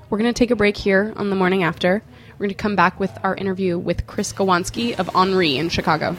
We're 0.10 0.18
going 0.18 0.34
to 0.34 0.38
take 0.38 0.51
a 0.51 0.56
break 0.56 0.77
here 0.77 1.13
on 1.15 1.30
the 1.30 1.36
morning 1.36 1.63
after. 1.63 2.03
We're 2.34 2.46
going 2.46 2.50
to 2.50 2.56
come 2.56 2.75
back 2.75 3.00
with 3.00 3.12
our 3.24 3.36
interview 3.36 3.77
with 3.77 4.08
Chris 4.08 4.34
Gawronski 4.34 4.98
of 5.00 5.10
Henri 5.15 5.58
in 5.58 5.70
Chicago. 5.70 6.18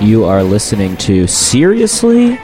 You 0.00 0.24
are 0.24 0.42
listening 0.42 0.96
to 0.98 1.26
Seriously 1.28 2.36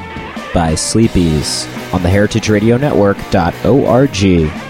by 0.54 0.72
Sleepies 0.74 1.66
on 1.92 2.02
the 2.02 2.08
heritageradionetwork.org. 2.08 4.67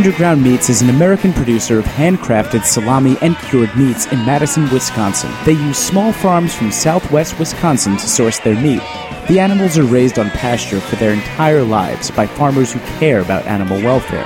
Underground 0.00 0.42
Meats 0.42 0.70
is 0.70 0.80
an 0.80 0.88
American 0.88 1.30
producer 1.30 1.78
of 1.78 1.84
handcrafted 1.84 2.64
salami 2.64 3.18
and 3.20 3.36
cured 3.36 3.76
meats 3.76 4.06
in 4.06 4.24
Madison, 4.24 4.66
Wisconsin. 4.70 5.30
They 5.44 5.52
use 5.52 5.76
small 5.76 6.10
farms 6.10 6.54
from 6.54 6.72
southwest 6.72 7.38
Wisconsin 7.38 7.98
to 7.98 8.08
source 8.08 8.38
their 8.38 8.58
meat. 8.58 8.80
The 9.28 9.38
animals 9.38 9.76
are 9.76 9.84
raised 9.84 10.18
on 10.18 10.30
pasture 10.30 10.80
for 10.80 10.96
their 10.96 11.12
entire 11.12 11.62
lives 11.62 12.10
by 12.10 12.26
farmers 12.26 12.72
who 12.72 12.80
care 12.98 13.20
about 13.20 13.44
animal 13.44 13.76
welfare. 13.82 14.24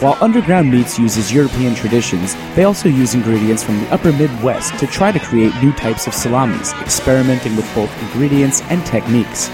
While 0.00 0.18
Underground 0.20 0.70
Meats 0.70 0.98
uses 0.98 1.32
European 1.32 1.74
traditions, 1.74 2.34
they 2.54 2.64
also 2.64 2.90
use 2.90 3.14
ingredients 3.14 3.62
from 3.62 3.80
the 3.80 3.90
upper 3.90 4.12
Midwest 4.12 4.78
to 4.78 4.86
try 4.86 5.10
to 5.10 5.18
create 5.18 5.54
new 5.62 5.72
types 5.72 6.06
of 6.06 6.12
salamis, 6.12 6.74
experimenting 6.82 7.56
with 7.56 7.74
both 7.74 8.02
ingredients 8.02 8.60
and 8.68 8.84
techniques. 8.84 9.48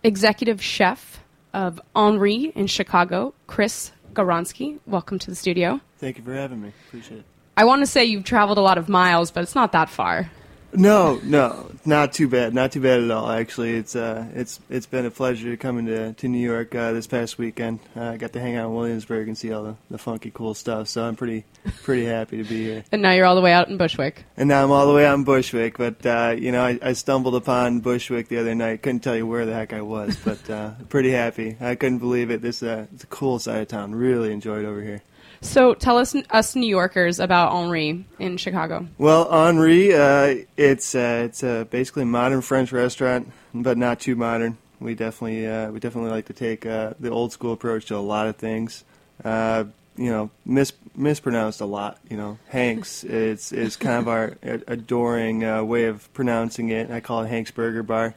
executive 0.03 0.61
chef 0.61 1.21
of 1.55 1.79
Henri 1.95 2.51
in 2.53 2.67
Chicago, 2.67 3.33
Chris 3.47 3.93
Gawronski. 4.13 4.77
Welcome 4.85 5.17
to 5.19 5.31
the 5.31 5.35
studio. 5.35 5.79
Thank 5.97 6.17
you 6.17 6.23
for 6.23 6.33
having 6.33 6.61
me. 6.61 6.73
Appreciate 6.87 7.19
it. 7.19 7.25
I 7.55 7.63
want 7.63 7.81
to 7.81 7.87
say 7.87 8.03
you've 8.03 8.25
traveled 8.25 8.57
a 8.57 8.61
lot 8.61 8.77
of 8.77 8.89
miles, 8.89 9.31
but 9.31 9.41
it's 9.41 9.55
not 9.55 9.71
that 9.71 9.89
far. 9.89 10.29
No, 10.73 11.19
no, 11.23 11.71
not 11.85 12.13
too 12.13 12.27
bad. 12.27 12.53
Not 12.53 12.71
too 12.71 12.81
bad 12.81 13.01
at 13.01 13.09
all. 13.11 13.29
Actually, 13.29 13.75
it's 13.75 13.95
uh, 13.95 14.25
it's 14.33 14.59
it's 14.69 14.85
been 14.85 15.05
a 15.05 15.11
pleasure 15.11 15.55
coming 15.55 15.85
to 15.85 16.13
to 16.13 16.27
New 16.27 16.39
York 16.39 16.75
uh, 16.75 16.91
this 16.91 17.07
past 17.07 17.37
weekend. 17.37 17.79
Uh, 17.95 18.03
I 18.03 18.17
got 18.17 18.33
to 18.33 18.39
hang 18.39 18.55
out 18.55 18.67
in 18.69 18.75
Williamsburg 18.75 19.27
and 19.27 19.37
see 19.37 19.53
all 19.53 19.63
the, 19.63 19.75
the 19.89 19.97
funky, 19.97 20.31
cool 20.31 20.53
stuff. 20.53 20.89
So 20.89 21.03
I'm 21.05 21.15
pretty 21.15 21.45
pretty 21.83 22.05
happy 22.05 22.37
to 22.37 22.43
be 22.43 22.63
here. 22.63 22.83
And 22.91 23.01
now 23.01 23.11
you're 23.11 23.25
all 23.25 23.35
the 23.35 23.41
way 23.41 23.51
out 23.51 23.67
in 23.67 23.77
Bushwick. 23.77 24.25
And 24.37 24.47
now 24.47 24.63
I'm 24.63 24.71
all 24.71 24.87
the 24.87 24.93
way 24.93 25.05
out 25.05 25.15
in 25.15 25.23
Bushwick, 25.23 25.77
but 25.77 26.05
uh, 26.05 26.35
you 26.37 26.51
know 26.51 26.63
I, 26.63 26.79
I 26.81 26.93
stumbled 26.93 27.35
upon 27.35 27.79
Bushwick 27.81 28.27
the 28.27 28.37
other 28.37 28.55
night. 28.55 28.81
Couldn't 28.81 29.01
tell 29.01 29.15
you 29.15 29.27
where 29.27 29.45
the 29.45 29.53
heck 29.53 29.73
I 29.73 29.81
was, 29.81 30.17
but 30.17 30.49
uh, 30.49 30.71
pretty 30.89 31.11
happy. 31.11 31.57
I 31.59 31.75
couldn't 31.75 31.99
believe 31.99 32.31
it. 32.31 32.41
This 32.41 32.63
uh, 32.63 32.87
it's 32.93 33.03
a 33.03 33.07
cool 33.07 33.39
side 33.39 33.61
of 33.61 33.67
town. 33.67 33.95
Really 33.95 34.31
enjoyed 34.31 34.65
over 34.65 34.81
here. 34.81 35.01
So 35.45 35.73
tell 35.75 35.97
us, 35.97 36.15
us 36.31 36.55
New 36.55 36.67
Yorkers, 36.67 37.19
about 37.19 37.53
Henri 37.53 38.03
in 38.19 38.37
Chicago. 38.37 38.87
Well, 38.97 39.31
Henri, 39.31 39.93
uh, 39.93 40.43
it's 40.57 40.95
uh, 40.95 41.23
it's 41.25 41.43
uh, 41.43 41.65
basically 41.65 42.03
a 42.03 42.07
modern 42.07 42.41
French 42.41 42.71
restaurant, 42.71 43.31
but 43.53 43.77
not 43.77 43.99
too 43.99 44.15
modern. 44.15 44.57
We 44.79 44.95
definitely 44.95 45.47
uh, 45.47 45.71
we 45.71 45.79
definitely 45.79 46.11
like 46.11 46.25
to 46.25 46.33
take 46.33 46.65
uh, 46.65 46.95
the 46.99 47.09
old 47.09 47.31
school 47.31 47.53
approach 47.53 47.85
to 47.85 47.95
a 47.95 47.99
lot 47.99 48.27
of 48.27 48.35
things. 48.35 48.83
Uh, 49.23 49.65
you 49.95 50.09
know, 50.09 50.29
mis- 50.45 50.73
mispronounced 50.97 51.61
a 51.61 51.65
lot. 51.65 51.99
You 52.09 52.17
know, 52.17 52.37
Hanks 52.49 53.03
is 53.03 53.51
is 53.51 53.75
kind 53.75 53.99
of 53.99 54.07
our 54.07 54.37
adoring 54.67 55.43
uh, 55.43 55.63
way 55.63 55.85
of 55.85 56.11
pronouncing 56.13 56.69
it. 56.69 56.89
I 56.91 56.99
call 56.99 57.21
it 57.23 57.27
Hank's 57.27 57.51
Burger 57.51 57.83
Bar. 57.83 58.15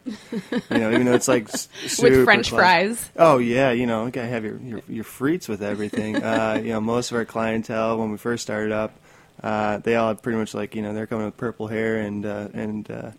You 0.71 0.79
know, 0.79 0.91
even 0.93 1.05
though 1.07 1.15
it's 1.15 1.29
like 1.29 1.49
s- 1.49 1.69
With 2.03 2.25
French 2.25 2.49
close. 2.51 2.59
fries. 2.61 3.11
Oh 3.17 3.39
yeah, 3.39 3.71
you 3.73 3.87
know, 3.87 4.07
you 4.07 4.11
gotta 4.11 4.29
have 4.29 4.45
your 4.45 4.59
your, 4.59 4.83
your 4.89 5.05
frites 5.05 5.49
with 5.49 5.63
everything. 5.63 6.17
Uh, 6.17 6.61
you 6.63 6.71
know, 6.71 6.81
most 6.81 7.11
of 7.11 7.17
our 7.17 7.25
clientele 7.25 7.99
when 7.99 8.11
we 8.11 8.17
first 8.19 8.43
started 8.43 8.73
up, 8.73 8.93
uh, 9.43 9.79
they 9.79 9.97
all 9.97 10.09
had 10.09 10.23
pretty 10.23 10.39
much 10.39 10.55
like 10.55 10.75
you 10.75 10.83
know 10.83 10.95
they're 10.95 11.07
coming 11.07 11.27
with 11.27 11.37
purple 11.37 11.67
hair 11.69 11.99
and 11.99 12.27
uh, 12.27 12.49
and 12.53 12.91
uh, 12.91 13.11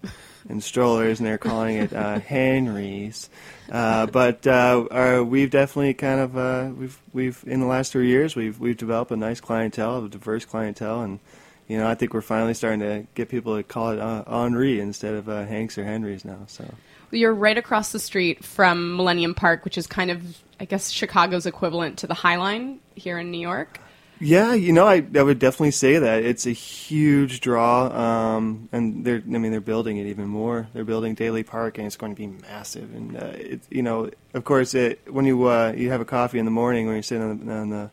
and 0.47 0.63
strollers, 0.63 1.19
and 1.19 1.27
they're 1.27 1.37
calling 1.37 1.77
it 1.77 1.93
uh, 1.93 2.19
Henry's. 2.27 3.29
Uh, 3.71 4.05
but 4.07 4.45
uh, 4.47 4.87
our, 4.91 5.23
we've 5.23 5.51
definitely 5.51 5.93
kind 5.93 6.19
of 6.19 6.37
uh, 6.37 6.69
we've 6.75 6.99
we've 7.13 7.43
in 7.47 7.59
the 7.59 7.67
last 7.67 7.91
three 7.91 8.07
years 8.07 8.35
we've 8.35 8.59
we've 8.59 8.77
developed 8.77 9.11
a 9.11 9.17
nice 9.17 9.39
clientele, 9.39 10.05
a 10.05 10.09
diverse 10.09 10.45
clientele, 10.45 11.01
and 11.01 11.19
you 11.67 11.77
know 11.77 11.87
I 11.87 11.95
think 11.95 12.13
we're 12.13 12.21
finally 12.21 12.53
starting 12.53 12.79
to 12.81 13.05
get 13.15 13.29
people 13.29 13.55
to 13.55 13.63
call 13.63 13.91
it 13.91 13.99
uh, 13.99 14.23
Henri 14.27 14.79
instead 14.79 15.13
of 15.13 15.29
uh, 15.29 15.45
Hanks 15.45 15.77
or 15.77 15.83
Henry's 15.83 16.25
now. 16.25 16.39
So. 16.47 16.65
You're 17.11 17.33
right 17.33 17.57
across 17.57 17.91
the 17.91 17.97
street 17.97 18.45
from 18.45 18.95
Millennium 18.95 19.33
Park, 19.33 19.65
which 19.65 19.79
is 19.79 19.87
kind 19.87 20.11
of, 20.11 20.37
I 20.59 20.65
guess, 20.65 20.91
Chicago's 20.91 21.47
equivalent 21.47 21.97
to 21.99 22.07
the 22.07 22.13
High 22.13 22.35
Line 22.35 22.81
here 22.93 23.17
in 23.17 23.31
New 23.31 23.39
York. 23.39 23.79
Yeah, 24.21 24.53
you 24.53 24.73
know, 24.73 24.85
I, 24.85 25.05
I 25.15 25.23
would 25.23 25.39
definitely 25.39 25.71
say 25.71 25.97
that 25.99 26.23
it's 26.23 26.45
a 26.45 26.51
huge 26.51 27.39
draw, 27.39 27.87
um, 27.87 28.67
and 28.73 29.05
they're 29.05 29.23
I 29.25 29.37
mean 29.37 29.51
they're 29.51 29.61
building 29.61 29.95
it 29.97 30.07
even 30.07 30.27
more. 30.27 30.67
They're 30.73 30.83
building 30.83 31.15
Daley 31.15 31.43
Park, 31.43 31.77
and 31.77 31.87
it's 31.87 31.95
going 31.95 32.13
to 32.13 32.17
be 32.17 32.27
massive. 32.27 32.93
And 32.93 33.15
uh, 33.15 33.31
it's 33.33 33.65
you 33.69 33.81
know, 33.81 34.09
of 34.33 34.43
course, 34.43 34.73
it, 34.73 34.99
when 35.09 35.25
you 35.25 35.47
uh, 35.47 35.73
you 35.75 35.89
have 35.91 36.01
a 36.01 36.05
coffee 36.05 36.37
in 36.37 36.43
the 36.43 36.51
morning 36.51 36.85
when 36.85 36.95
you're 36.95 37.03
sitting 37.03 37.23
on 37.23 37.45
the, 37.45 37.53
on 37.53 37.69
the 37.69 37.91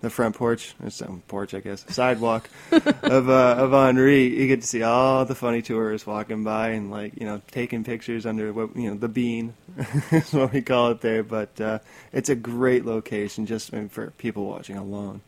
the 0.00 0.10
front 0.10 0.34
porch, 0.34 0.74
or 0.82 0.90
some 0.90 1.22
porch, 1.28 1.54
I 1.54 1.60
guess, 1.60 1.84
sidewalk 1.88 2.50
of 2.72 3.28
uh, 3.28 3.54
of 3.58 3.72
Henri, 3.72 4.36
you 4.36 4.48
get 4.48 4.62
to 4.62 4.66
see 4.66 4.82
all 4.82 5.24
the 5.26 5.36
funny 5.36 5.62
tourists 5.62 6.08
walking 6.08 6.42
by 6.42 6.70
and 6.70 6.90
like 6.90 7.12
you 7.20 7.24
know 7.24 7.40
taking 7.52 7.84
pictures 7.84 8.26
under 8.26 8.52
what 8.52 8.74
you 8.74 8.90
know 8.90 8.96
the 8.96 9.08
bean 9.08 9.54
is 10.10 10.32
what 10.32 10.52
we 10.52 10.60
call 10.60 10.90
it 10.90 11.02
there. 11.02 11.22
But 11.22 11.60
uh, 11.60 11.78
it's 12.12 12.30
a 12.30 12.34
great 12.34 12.84
location 12.84 13.46
just 13.46 13.72
I 13.72 13.76
mean, 13.76 13.88
for 13.90 14.10
people 14.18 14.44
watching 14.44 14.76
alone. 14.76 15.20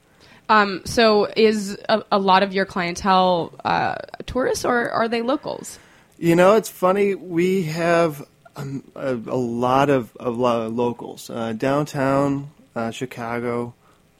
Um, 0.50 0.82
so, 0.84 1.28
is 1.36 1.78
a, 1.88 2.02
a 2.10 2.18
lot 2.18 2.42
of 2.42 2.52
your 2.52 2.66
clientele 2.66 3.54
uh, 3.64 3.94
tourists, 4.26 4.64
or 4.64 4.90
are 4.90 5.06
they 5.06 5.22
locals? 5.22 5.78
You 6.18 6.34
know, 6.34 6.56
it's 6.56 6.68
funny. 6.68 7.14
We 7.14 7.62
have 7.62 8.26
um, 8.56 8.82
a, 8.96 9.14
a 9.14 9.36
lot 9.36 9.90
of, 9.90 10.14
of 10.16 10.36
locals 10.36 11.30
uh, 11.30 11.52
downtown 11.52 12.50
uh, 12.74 12.90
Chicago. 12.90 13.74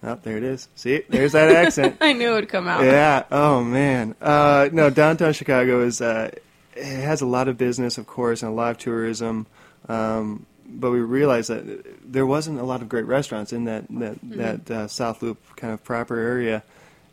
Oh, 0.04 0.18
there 0.22 0.36
it 0.36 0.44
is. 0.44 0.68
See, 0.76 1.02
there's 1.08 1.32
that 1.32 1.50
accent. 1.50 1.96
I 2.00 2.12
knew 2.12 2.30
it 2.30 2.34
would 2.34 2.48
come 2.48 2.68
out. 2.68 2.84
Yeah. 2.84 3.24
Oh 3.32 3.64
man. 3.64 4.14
Uh, 4.20 4.68
no, 4.72 4.88
downtown 4.88 5.32
Chicago 5.32 5.82
is 5.82 6.00
uh, 6.00 6.30
it 6.76 6.84
has 6.84 7.22
a 7.22 7.26
lot 7.26 7.48
of 7.48 7.58
business, 7.58 7.98
of 7.98 8.06
course, 8.06 8.42
and 8.42 8.52
a 8.52 8.54
lot 8.54 8.70
of 8.70 8.78
tourism. 8.78 9.46
Um, 9.88 10.46
but 10.72 10.90
we 10.90 11.00
realized 11.00 11.50
that 11.50 12.12
there 12.12 12.26
wasn't 12.26 12.60
a 12.60 12.64
lot 12.64 12.82
of 12.82 12.88
great 12.88 13.06
restaurants 13.06 13.52
in 13.52 13.64
that 13.64 13.84
that, 13.90 14.18
that 14.22 14.70
uh, 14.70 14.88
South 14.88 15.22
Loop 15.22 15.38
kind 15.56 15.72
of 15.72 15.82
proper 15.84 16.16
area, 16.18 16.62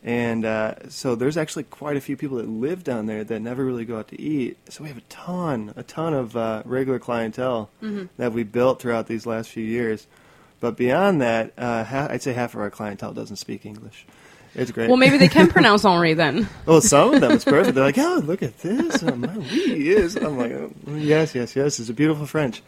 And 0.04 0.46
uh, 0.46 0.90
so 0.90 1.16
there's 1.16 1.38
actually 1.38 1.64
quite 1.64 1.98
a 1.98 2.02
few 2.02 2.16
people 2.16 2.38
that 2.38 2.48
live 2.48 2.84
down 2.84 3.08
there 3.08 3.24
that 3.24 3.40
never 3.42 3.66
really 3.66 3.84
go 3.84 3.98
out 4.00 4.08
to 4.10 4.22
eat. 4.22 4.58
So 4.70 4.84
we 4.84 4.90
have 4.90 4.98
a 4.98 5.08
ton, 5.10 5.74
a 5.76 5.84
ton 5.84 6.14
of 6.14 6.36
uh, 6.38 6.62
regular 6.66 7.00
clientele 7.00 7.70
that 8.18 8.32
we 8.32 8.44
built 8.44 8.80
throughout 8.82 9.08
these 9.08 9.26
last 9.26 9.50
few 9.50 9.64
years. 9.64 10.08
But 10.60 10.78
beyond 10.78 11.22
that, 11.22 11.52
uh, 11.58 11.84
ha- 11.84 12.08
I'd 12.10 12.22
say 12.22 12.34
half 12.34 12.54
of 12.56 12.62
our 12.62 12.70
clientele 12.72 13.14
doesn't 13.14 13.36
speak 13.38 13.66
English. 13.66 14.06
It's 14.58 14.72
great. 14.72 14.88
Well, 14.88 14.98
maybe 14.98 15.18
they 15.18 15.28
can 15.28 15.48
pronounce 15.50 15.86
Henri 15.86 16.16
then. 16.16 16.50
Well, 16.66 16.82
some 16.82 17.14
of 17.14 17.22
them 17.22 17.32
it's 17.32 17.46
perfect. 17.46 17.76
They're 17.76 17.84
like, 17.84 17.98
"Oh, 17.98 18.22
look 18.26 18.44
at 18.44 18.58
this! 18.60 19.02
Oh, 19.04 19.16
my 19.16 19.38
oui 19.38 19.88
is." 19.88 20.18
I'm 20.18 20.38
like, 20.38 20.52
oh, 20.52 20.74
"Yes, 20.96 21.34
yes, 21.34 21.56
yes. 21.56 21.80
It's 21.80 21.90
a 21.90 21.94
beautiful 21.94 22.26
French." 22.26 22.62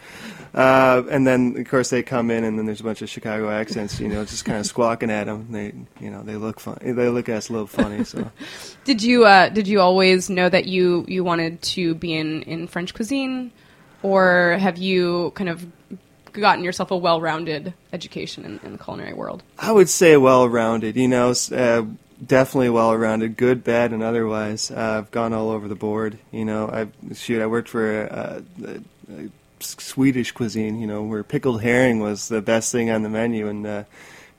Uh, 0.54 1.04
and 1.12 1.28
then, 1.28 1.56
of 1.58 1.68
course, 1.68 1.90
they 1.90 2.02
come 2.02 2.32
in, 2.32 2.44
and 2.46 2.58
then 2.58 2.66
there's 2.66 2.80
a 2.80 2.84
bunch 2.84 3.02
of 3.02 3.10
Chicago 3.10 3.50
accents. 3.50 4.00
You 4.00 4.08
know, 4.08 4.24
just 4.24 4.46
kind 4.46 4.58
of 4.60 4.66
squawking 4.66 5.12
at 5.12 5.26
them. 5.26 5.48
They, 5.52 5.74
you 6.00 6.10
know, 6.10 6.24
they 6.24 6.38
look 6.38 6.60
fun. 6.62 6.78
They 6.82 7.10
look 7.10 7.28
at 7.28 7.36
us 7.38 7.50
a 7.50 7.54
little 7.54 7.68
funny. 7.68 8.06
So, 8.06 8.32
Did 8.86 9.04
you 9.04 9.26
uh, 9.26 9.50
did 9.50 9.68
you 9.68 9.82
always 9.82 10.30
know 10.30 10.48
that 10.48 10.66
you 10.66 11.06
you 11.08 11.24
wanted 11.24 11.62
to 11.74 11.96
be 11.96 12.16
in 12.16 12.44
in 12.44 12.68
French 12.68 12.94
cuisine, 12.94 13.52
or 14.02 14.58
have 14.60 14.78
you 14.78 15.32
kind 15.36 15.50
of 15.50 15.66
gotten 16.40 16.64
yourself 16.64 16.92
a 16.92 16.98
well 16.98 17.22
rounded 17.22 17.74
education 17.94 18.46
in, 18.46 18.60
in 18.64 18.72
the 18.74 18.78
culinary 18.78 19.14
world? 19.14 19.44
I 19.58 19.72
would 19.72 19.90
say 19.90 20.18
well-rounded. 20.18 20.96
You 20.96 21.08
know, 21.08 21.34
uh, 21.52 21.86
definitely 22.26 22.70
well-rounded, 22.70 23.38
good, 23.38 23.64
bad, 23.64 23.92
and 23.92 24.04
otherwise. 24.04 24.72
Uh, 24.72 25.00
I've 25.00 25.12
gone 25.12 25.34
all 25.34 25.50
over 25.50 25.68
the 25.68 25.76
board. 25.76 26.20
You 26.32 26.46
know, 26.46 26.68
I 26.68 27.14
shoot. 27.14 27.42
I 27.42 27.48
worked 27.48 27.70
for 27.70 28.08
uh, 28.12 28.42
a, 28.66 29.24
a 29.24 29.30
Swedish 29.60 30.32
cuisine. 30.32 30.80
You 30.80 30.88
know, 30.88 31.04
where 31.04 31.24
pickled 31.24 31.62
herring 31.62 32.00
was 32.00 32.28
the 32.28 32.42
best 32.42 32.72
thing 32.72 32.90
on 32.90 33.04
the 33.04 33.10
menu, 33.10 33.48
and 33.48 33.66
uh, 33.66 33.84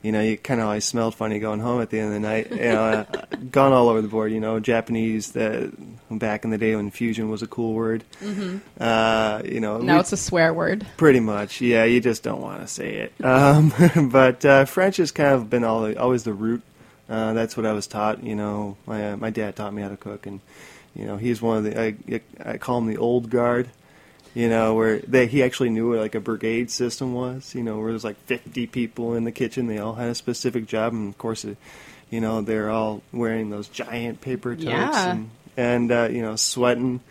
you 0.01 0.11
know, 0.11 0.21
you 0.21 0.37
kind 0.37 0.59
of 0.59 0.67
always 0.67 0.85
smelled 0.85 1.13
funny 1.15 1.39
going 1.39 1.59
home 1.59 1.81
at 1.81 1.89
the 1.89 1.99
end 1.99 2.07
of 2.07 2.13
the 2.13 2.19
night. 2.19 2.49
You 2.51 2.57
know, 2.57 2.83
uh, 2.83 3.03
gone 3.51 3.71
all 3.73 3.89
over 3.89 4.01
the 4.01 4.07
board. 4.07 4.31
You 4.31 4.39
know, 4.39 4.59
Japanese. 4.59 5.31
The 5.33 5.71
back 6.09 6.43
in 6.43 6.49
the 6.49 6.57
day 6.57 6.75
when 6.75 6.91
fusion 6.91 7.29
was 7.29 7.41
a 7.41 7.47
cool 7.47 7.73
word. 7.73 8.03
Uh, 8.79 9.41
you 9.45 9.59
know, 9.59 9.77
Now 9.79 9.93
we- 9.95 9.99
it's 10.01 10.11
a 10.13 10.17
swear 10.17 10.53
word. 10.53 10.85
Pretty 10.97 11.19
much, 11.19 11.61
yeah. 11.61 11.83
You 11.83 11.99
just 12.01 12.23
don't 12.23 12.41
want 12.41 12.61
to 12.61 12.67
say 12.67 12.95
it. 12.95 13.25
Um, 13.25 13.73
but 14.11 14.43
uh, 14.45 14.65
French 14.65 14.97
has 14.97 15.11
kind 15.11 15.33
of 15.35 15.49
been 15.49 15.63
all, 15.63 15.95
always 15.97 16.23
the 16.23 16.33
root. 16.33 16.61
Uh, 17.09 17.33
that's 17.33 17.57
what 17.57 17.65
I 17.65 17.73
was 17.73 17.87
taught. 17.87 18.23
You 18.23 18.35
know, 18.35 18.77
my 18.85 19.11
uh, 19.11 19.17
my 19.17 19.29
dad 19.29 19.55
taught 19.55 19.73
me 19.73 19.81
how 19.81 19.89
to 19.89 19.97
cook, 19.97 20.25
and 20.25 20.39
you 20.95 21.05
know, 21.05 21.17
he's 21.17 21.41
one 21.41 21.57
of 21.57 21.63
the 21.65 21.79
I, 21.81 22.21
I 22.43 22.57
call 22.57 22.77
him 22.77 22.87
the 22.87 22.97
old 22.97 23.29
guard. 23.29 23.69
You 24.33 24.47
know, 24.47 24.75
where 24.75 24.99
they, 24.99 25.27
he 25.27 25.43
actually 25.43 25.69
knew 25.71 25.89
what 25.89 25.99
like 25.99 26.15
a 26.15 26.19
brigade 26.21 26.71
system 26.71 27.13
was. 27.13 27.53
You 27.53 27.63
know, 27.63 27.79
where 27.79 27.91
there's 27.91 28.03
like 28.05 28.17
50 28.27 28.67
people 28.67 29.13
in 29.15 29.25
the 29.25 29.31
kitchen, 29.31 29.67
they 29.67 29.77
all 29.79 29.95
had 29.95 30.07
a 30.09 30.15
specific 30.15 30.67
job, 30.67 30.93
and 30.93 31.09
of 31.09 31.17
course, 31.17 31.43
it, 31.43 31.57
you 32.09 32.21
know, 32.21 32.41
they're 32.41 32.69
all 32.69 33.01
wearing 33.11 33.49
those 33.49 33.67
giant 33.67 34.21
paper 34.21 34.55
toques 34.55 34.65
Yeah. 34.65 35.11
and 35.11 35.29
and 35.57 35.91
uh, 35.91 36.07
you 36.09 36.21
know, 36.21 36.35
sweating 36.37 37.01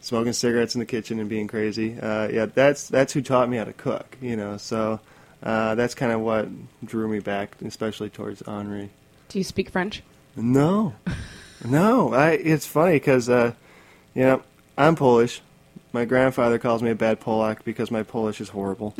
smoking 0.00 0.32
cigarettes 0.32 0.76
in 0.76 0.78
the 0.78 0.86
kitchen 0.86 1.18
and 1.18 1.28
being 1.28 1.48
crazy. 1.48 1.98
Uh, 1.98 2.28
yeah, 2.28 2.46
that's 2.46 2.88
that's 2.88 3.12
who 3.12 3.22
taught 3.22 3.48
me 3.48 3.56
how 3.56 3.64
to 3.64 3.72
cook. 3.72 4.16
You 4.20 4.36
know, 4.36 4.56
so 4.56 5.00
uh, 5.42 5.74
that's 5.74 5.94
kind 5.96 6.12
of 6.12 6.20
what 6.20 6.48
drew 6.84 7.08
me 7.08 7.18
back, 7.18 7.56
especially 7.64 8.08
towards 8.10 8.40
Henri. 8.42 8.90
Do 9.28 9.38
you 9.38 9.44
speak 9.44 9.70
French? 9.70 10.02
No, 10.36 10.94
no. 11.64 12.14
I 12.14 12.30
it's 12.30 12.66
funny 12.66 12.92
because 12.92 13.28
uh, 13.28 13.52
you 14.14 14.22
know 14.22 14.42
I'm 14.76 14.94
Polish. 14.94 15.42
My 15.92 16.04
grandfather 16.04 16.58
calls 16.58 16.82
me 16.82 16.90
a 16.90 16.94
bad 16.94 17.20
Polak 17.20 17.64
because 17.64 17.90
my 17.90 18.02
Polish 18.02 18.40
is 18.40 18.48
horrible. 18.50 18.94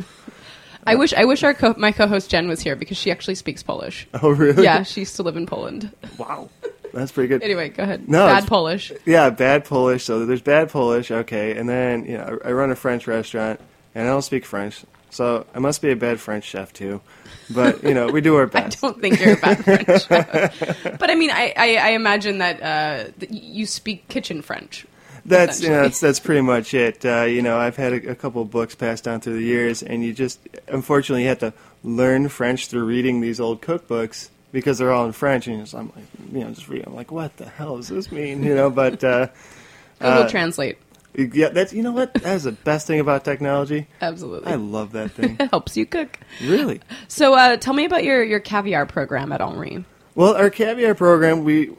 I 0.87 0.95
wish 0.95 1.13
I 1.13 1.25
wish 1.25 1.43
our 1.43 1.53
co- 1.55 1.75
my 1.77 1.93
co-host 1.93 2.31
Jen 2.31 2.49
was 2.49 2.61
here 2.61 2.77
because 2.77 2.97
she 2.97 3.11
actually 3.11 3.35
speaks 3.35 3.63
Polish. 3.63 4.07
Oh, 4.23 4.31
really? 4.31 4.63
yeah, 4.65 4.83
she 4.85 5.01
used 5.01 5.17
to 5.17 5.23
live 5.23 5.37
in 5.37 5.45
Poland. 5.45 5.93
Wow, 6.17 6.49
that's 6.95 7.13
pretty 7.13 7.29
good. 7.29 7.43
Anyway, 7.43 7.69
go 7.69 7.83
ahead. 7.83 8.09
No, 8.09 8.27
Bad 8.27 8.47
Polish. 8.47 8.93
Yeah, 9.05 9.29
bad 9.31 9.65
Polish. 9.65 10.05
So 10.05 10.25
there's 10.25 10.41
bad 10.41 10.71
Polish. 10.71 11.11
Okay, 11.11 11.57
and 11.59 11.69
then 11.69 12.07
you 12.07 12.17
know 12.17 12.39
I 12.45 12.49
I 12.49 12.53
run 12.53 12.71
a 12.71 12.77
French 12.77 13.07
restaurant 13.07 13.61
and 13.95 14.07
I 14.07 14.11
don't 14.11 14.23
speak 14.23 14.47
French, 14.47 14.83
so 15.11 15.47
I 15.55 15.59
must 15.59 15.83
be 15.83 15.91
a 15.91 15.97
bad 15.97 16.21
French 16.21 16.45
chef 16.45 16.73
too. 16.73 17.03
But 17.51 17.83
you 17.83 17.93
know 17.93 18.07
we 18.07 18.21
do 18.23 18.37
our 18.37 18.47
best. 18.57 18.83
I 18.83 18.87
don't 18.87 19.01
think 19.01 19.21
you're 19.21 19.35
a 19.35 19.41
bad 19.41 19.65
French. 19.65 20.07
chef. 20.07 20.99
but 20.99 21.11
I 21.11 21.15
mean, 21.17 21.31
I, 21.31 21.53
I, 21.57 21.77
I 21.77 21.89
imagine 21.91 22.39
that, 22.39 22.63
uh, 22.63 23.11
that 23.19 23.31
you 23.31 23.67
speak 23.67 24.09
kitchen 24.09 24.41
French. 24.43 24.87
That's 25.29 25.61
you 25.63 25.69
know, 25.71 25.83
that's 25.83 26.01
that's 26.01 26.21
pretty 26.21 26.41
much 26.41 26.75
it. 26.75 27.05
Uh, 27.05 27.23
you 27.23 27.43
know, 27.43 27.59
I've 27.59 27.77
had 27.77 27.93
a, 27.93 28.11
a 28.11 28.15
couple 28.15 28.43
of 28.43 28.51
books 28.51 28.75
passed 28.75 29.05
down 29.05 29.21
through 29.21 29.35
the 29.37 29.43
years, 29.45 29.83
and 29.83 30.05
you 30.05 30.13
just 30.13 30.41
unfortunately 30.69 31.23
you 31.23 31.29
have 31.29 31.39
to 31.41 31.53
learn 31.85 32.29
French 32.29 32.67
through 32.69 32.85
reading 32.85 33.21
these 33.21 33.41
old 33.41 33.61
cookbooks 33.63 34.31
because 34.53 34.79
they're 34.79 34.93
all 34.93 35.07
in 35.07 35.13
French, 35.13 35.47
and 35.47 35.61
just, 35.61 35.75
I'm 35.75 35.93
like, 35.95 36.05
you 36.33 36.41
know, 36.41 36.51
just 36.51 36.69
reading. 36.69 36.87
I'm 36.89 36.95
like, 36.95 37.13
what 37.13 37.37
the 37.37 37.47
hell 37.49 37.77
does 37.77 37.89
this 37.89 38.11
mean? 38.11 38.43
You 38.43 38.55
know, 38.55 38.71
but 38.71 39.03
uh, 39.05 39.29
Google 40.01 40.23
Uh, 40.23 40.29
Translate. 40.29 40.79
yeah, 41.15 41.49
that's 41.51 41.73
you 41.73 41.83
know 41.83 41.93
what 41.93 42.15
that 42.15 42.37
is 42.37 42.45
the 42.45 42.53
best 42.53 42.87
thing 42.87 43.01
about 43.01 43.25
technology. 43.25 43.87
Absolutely. 44.01 44.51
I 44.53 44.55
love 44.57 44.93
that 44.93 45.11
thing. 45.13 45.37
it 45.41 45.51
helps 45.51 45.77
you 45.77 45.85
cook. 45.87 46.19
really. 46.43 46.81
So 47.09 47.35
uh, 47.35 47.57
tell 47.59 47.75
me 47.75 47.85
about 47.85 48.05
your, 48.05 48.23
your 48.23 48.41
caviar 48.41 48.87
program 48.87 49.33
at 49.33 49.41
Henri. 49.41 49.85
Well, 50.15 50.35
our 50.35 50.51
caviar 50.51 50.95
program, 50.95 51.45
we 51.45 51.71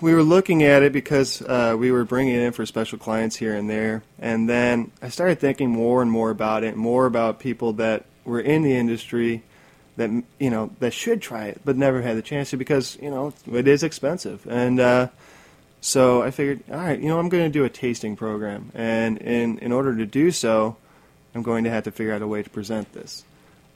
we 0.00 0.14
were 0.14 0.22
looking 0.22 0.62
at 0.62 0.82
it 0.82 0.92
because 0.92 1.42
uh, 1.42 1.76
we 1.78 1.90
were 1.90 2.04
bringing 2.04 2.34
it 2.34 2.40
in 2.40 2.52
for 2.52 2.64
special 2.66 2.98
clients 2.98 3.36
here 3.36 3.54
and 3.54 3.68
there, 3.68 4.02
and 4.18 4.48
then 4.48 4.90
I 5.02 5.08
started 5.08 5.38
thinking 5.38 5.70
more 5.70 6.02
and 6.02 6.10
more 6.10 6.30
about 6.30 6.64
it, 6.64 6.76
more 6.76 7.06
about 7.06 7.38
people 7.38 7.74
that 7.74 8.04
were 8.24 8.40
in 8.40 8.62
the 8.62 8.74
industry 8.74 9.42
that 9.96 10.10
you 10.38 10.50
know 10.50 10.70
that 10.78 10.92
should 10.92 11.20
try 11.20 11.46
it 11.46 11.60
but 11.64 11.76
never 11.76 12.00
had 12.00 12.16
the 12.16 12.22
chance 12.22 12.50
to 12.50 12.56
because 12.56 12.96
you 13.02 13.10
know 13.10 13.34
it 13.50 13.68
is 13.68 13.82
expensive, 13.82 14.46
and 14.48 14.80
uh, 14.80 15.08
so 15.80 16.22
I 16.22 16.30
figured, 16.30 16.62
all 16.70 16.76
right, 16.76 16.98
you 16.98 17.08
know, 17.08 17.18
I'm 17.18 17.30
going 17.30 17.44
to 17.44 17.58
do 17.58 17.64
a 17.64 17.70
tasting 17.70 18.14
program, 18.14 18.70
and 18.74 19.18
in 19.18 19.58
in 19.58 19.72
order 19.72 19.96
to 19.96 20.06
do 20.06 20.30
so, 20.30 20.76
I'm 21.34 21.42
going 21.42 21.64
to 21.64 21.70
have 21.70 21.84
to 21.84 21.90
figure 21.90 22.12
out 22.12 22.22
a 22.22 22.26
way 22.26 22.42
to 22.42 22.50
present 22.50 22.92
this, 22.92 23.24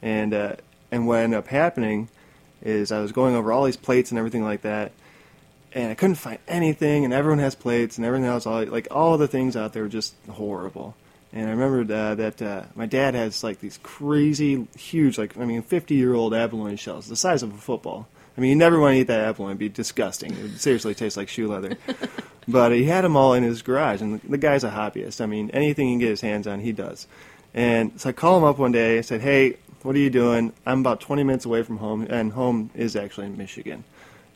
and 0.03 0.35
uh, 0.35 0.57
and 0.91 1.07
what 1.07 1.21
ended 1.21 1.39
up 1.39 1.49
happening 1.49 2.09
is 2.63 2.93
I 2.93 3.01
was 3.01 3.13
going 3.13 3.35
over 3.35 3.53
all 3.53 3.65
these 3.65 3.77
plates 3.77 4.11
and 4.11 4.19
everything 4.19 4.43
like 4.43 4.63
that, 4.63 4.93
and 5.75 5.91
I 5.91 5.95
couldn't 5.95 6.17
find 6.17 6.39
anything, 6.47 7.05
and 7.05 7.13
everyone 7.13 7.41
has 7.41 7.57
plates 7.57 7.99
and 7.99 8.07
everything 8.07 8.27
else, 8.27 8.47
all 8.47 8.65
like 8.65 8.89
all 8.91 9.19
the 9.19 9.29
things 9.29 9.57
out 9.57 9.73
there 9.73 9.83
were 9.83 9.89
just 9.89 10.15
horrible. 10.31 10.95
And 11.33 11.49
I 11.49 11.51
remembered 11.51 11.91
uh, 11.91 12.15
that 12.15 12.41
uh, 12.41 12.63
my 12.77 12.87
dad 12.87 13.15
has 13.15 13.43
like 13.43 13.59
these 13.59 13.81
crazy, 13.83 14.69
huge, 14.79 15.19
like 15.19 15.37
I 15.37 15.45
mean, 15.45 15.63
50 15.63 15.95
year 15.97 16.15
old 16.15 16.33
abalone 16.33 16.77
shells, 16.77 17.09
the 17.09 17.17
size 17.17 17.43
of 17.43 17.53
a 17.53 17.59
football. 17.59 18.07
I 18.37 18.41
mean, 18.41 18.51
you 18.51 18.57
never 18.57 18.81
want 18.81 18.95
to 18.95 19.01
eat 19.01 19.09
that 19.09 19.21
abalone; 19.21 19.51
it'd 19.51 19.59
be 19.59 19.69
disgusting. 19.69 20.33
It 20.33 20.43
would 20.43 20.61
seriously 20.61 20.95
taste 20.95 21.17
like 21.17 21.29
shoe 21.29 21.49
leather. 21.49 21.77
but 22.49 22.73
he 22.73 22.85
had 22.85 23.03
them 23.03 23.17
all 23.17 23.35
in 23.35 23.43
his 23.43 23.63
garage, 23.63 24.01
and 24.01 24.21
the, 24.21 24.29
the 24.29 24.39
guy's 24.39 24.63
a 24.65 24.71
hobbyist. 24.71 25.21
I 25.21 25.27
mean, 25.27 25.51
anything 25.51 25.89
he 25.89 25.95
can 25.95 26.01
get 26.01 26.11
his 26.11 26.21
hands 26.21 26.47
on, 26.47 26.61
he 26.61 26.73
does. 26.73 27.09
And 27.53 28.01
so 28.01 28.09
I 28.11 28.13
call 28.13 28.39
him 28.39 28.45
up 28.45 28.59
one 28.59 28.73
day. 28.73 28.99
I 28.99 29.01
said, 29.01 29.21
"Hey, 29.21 29.57
what 29.83 29.97
are 29.97 30.01
you 30.01 30.11
doing? 30.11 30.53
I'm 30.67 30.81
about 30.81 31.01
20 31.01 31.25
minutes 31.25 31.45
away 31.45 31.65
from 31.65 31.79
home, 31.79 32.07
and 32.09 32.33
home 32.33 32.71
is 32.75 32.95
actually 32.95 33.27
in 33.27 33.37
Michigan." 33.37 33.83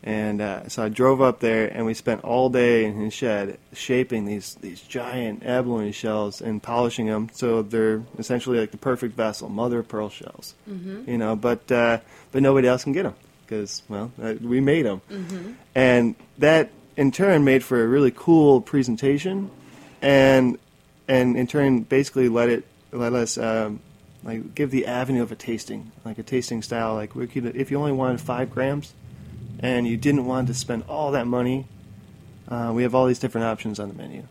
And 0.01 0.39
uh, 0.41 0.69
so 0.69 0.83
I 0.83 0.89
drove 0.89 1.21
up 1.21 1.41
there, 1.41 1.67
and 1.67 1.85
we 1.85 1.93
spent 1.93 2.23
all 2.23 2.49
day 2.49 2.85
in 2.85 2.95
his 2.95 3.13
shed 3.13 3.57
shaping 3.73 4.25
these 4.25 4.55
these 4.55 4.79
giant 4.81 5.45
abalone 5.45 5.91
shells 5.91 6.41
and 6.41 6.63
polishing 6.63 7.07
them 7.07 7.29
so 7.33 7.61
they're 7.61 8.01
essentially 8.17 8.59
like 8.59 8.71
the 8.71 8.77
perfect 8.77 9.15
vessel, 9.15 9.49
mother 9.49 9.79
of 9.79 9.89
pearl 9.89 10.09
shells. 10.09 10.53
You 11.05 11.17
know, 11.17 11.35
but 11.35 11.69
uh, 11.71 11.99
but 12.31 12.41
nobody 12.41 12.67
else 12.67 12.83
can 12.83 12.93
get 12.93 13.03
them 13.03 13.15
because 13.45 13.81
well, 13.89 14.11
uh, 14.21 14.35
we 14.41 14.61
made 14.61 14.85
them, 14.85 15.01
and 15.75 16.15
that 16.37 16.69
in 16.95 17.11
turn 17.11 17.43
made 17.43 17.63
for 17.63 17.83
a 17.83 17.87
really 17.87 18.11
cool 18.15 18.61
presentation, 18.61 19.51
and 20.01 20.57
and 21.09 21.35
in 21.35 21.47
turn 21.47 21.81
basically 21.81 22.29
let 22.29 22.47
it 22.49 22.65
let 22.93 23.13
us 23.13 23.37
um, 23.37 23.81
like 24.23 24.55
give 24.55 24.71
the 24.71 24.85
avenue 24.85 25.21
of 25.23 25.31
a 25.31 25.35
tasting, 25.35 25.91
like 26.05 26.17
a 26.17 26.23
tasting 26.23 26.61
style. 26.61 26.95
Like 26.95 27.15
we 27.15 27.27
could, 27.27 27.55
if 27.55 27.71
you 27.71 27.77
only 27.77 27.91
wanted 27.91 28.21
five 28.21 28.51
grams, 28.51 28.93
and 29.59 29.87
you 29.87 29.97
didn't 29.97 30.25
want 30.25 30.47
to 30.47 30.53
spend 30.53 30.83
all 30.87 31.11
that 31.11 31.27
money, 31.27 31.65
uh, 32.47 32.71
we 32.73 32.83
have 32.83 32.95
all 32.95 33.05
these 33.05 33.19
different 33.19 33.45
options 33.45 33.79
on 33.79 33.89
the 33.89 33.93
menu. 33.95 34.23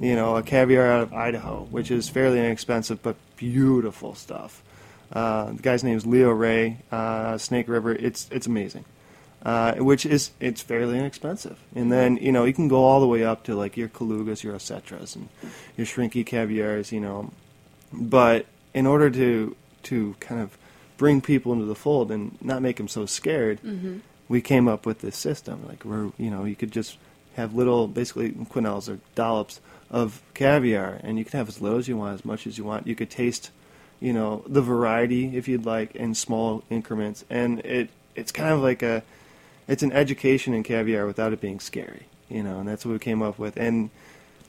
You 0.00 0.16
know, 0.16 0.36
a 0.36 0.42
caviar 0.42 0.90
out 0.90 1.02
of 1.02 1.12
Idaho, 1.12 1.66
which 1.70 1.90
is 1.90 2.08
fairly 2.08 2.38
inexpensive 2.40 3.02
but 3.02 3.16
beautiful 3.36 4.14
stuff. 4.14 4.62
Uh, 5.12 5.52
the 5.52 5.62
guy's 5.62 5.84
name 5.84 5.96
is 5.96 6.04
Leo 6.06 6.30
Ray, 6.30 6.78
uh, 6.90 7.38
Snake 7.38 7.68
River. 7.68 7.92
It's 7.92 8.26
it's 8.32 8.46
amazing, 8.48 8.84
uh, 9.44 9.74
which 9.74 10.04
is 10.04 10.32
it's 10.40 10.62
fairly 10.62 10.98
inexpensive. 10.98 11.58
And 11.76 11.92
then 11.92 12.16
you 12.16 12.32
know 12.32 12.44
you 12.44 12.52
can 12.54 12.66
go 12.66 12.82
all 12.82 12.98
the 13.00 13.06
way 13.06 13.22
up 13.24 13.44
to 13.44 13.54
like 13.54 13.76
your 13.76 13.88
Kalugas, 13.88 14.42
your 14.42 14.54
Osetras, 14.54 15.14
and 15.14 15.28
your 15.76 15.86
schrenckii 15.86 16.26
caviars. 16.26 16.90
You 16.90 17.00
know, 17.00 17.30
but 17.92 18.46
in 18.72 18.86
order 18.86 19.10
to 19.10 19.54
to 19.84 20.16
kind 20.18 20.40
of 20.40 20.56
bring 20.96 21.20
people 21.20 21.52
into 21.52 21.66
the 21.66 21.74
fold 21.76 22.10
and 22.10 22.36
not 22.42 22.62
make 22.62 22.78
them 22.78 22.88
so 22.88 23.06
scared, 23.06 23.60
we 24.28 24.40
came 24.40 24.68
up 24.68 24.86
with 24.86 25.00
this 25.00 25.16
system. 25.16 25.64
Like 25.66 25.82
where 25.82 26.10
you 26.18 26.30
know 26.30 26.44
you 26.44 26.56
could 26.56 26.70
just 26.70 26.98
have 27.36 27.54
little, 27.54 27.88
basically 27.88 28.30
quenelles 28.30 28.88
or 28.88 29.00
dollops 29.14 29.60
of 29.90 30.22
caviar, 30.34 31.00
and 31.02 31.18
you 31.18 31.24
can 31.24 31.38
have 31.38 31.48
as 31.48 31.60
little 31.60 31.78
as 31.78 31.88
you 31.88 31.96
want, 31.96 32.14
as 32.14 32.24
much 32.24 32.46
as 32.46 32.58
you 32.58 32.64
want. 32.64 32.86
You 32.86 32.94
could 32.94 33.10
taste, 33.10 33.50
you 34.00 34.12
know, 34.12 34.44
the 34.46 34.62
variety 34.62 35.36
if 35.36 35.48
you'd 35.48 35.66
like 35.66 35.94
in 35.94 36.14
small 36.14 36.62
increments, 36.70 37.24
and 37.28 37.60
it 37.60 37.90
it's 38.14 38.32
kind 38.32 38.52
of 38.52 38.60
like 38.60 38.82
a 38.82 39.02
it's 39.66 39.82
an 39.82 39.92
education 39.92 40.54
in 40.54 40.62
caviar 40.62 41.06
without 41.06 41.32
it 41.32 41.40
being 41.40 41.60
scary, 41.60 42.06
you 42.28 42.42
know, 42.42 42.60
and 42.60 42.68
that's 42.68 42.84
what 42.84 42.92
we 42.92 42.98
came 42.98 43.22
up 43.22 43.38
with. 43.38 43.56
And 43.56 43.90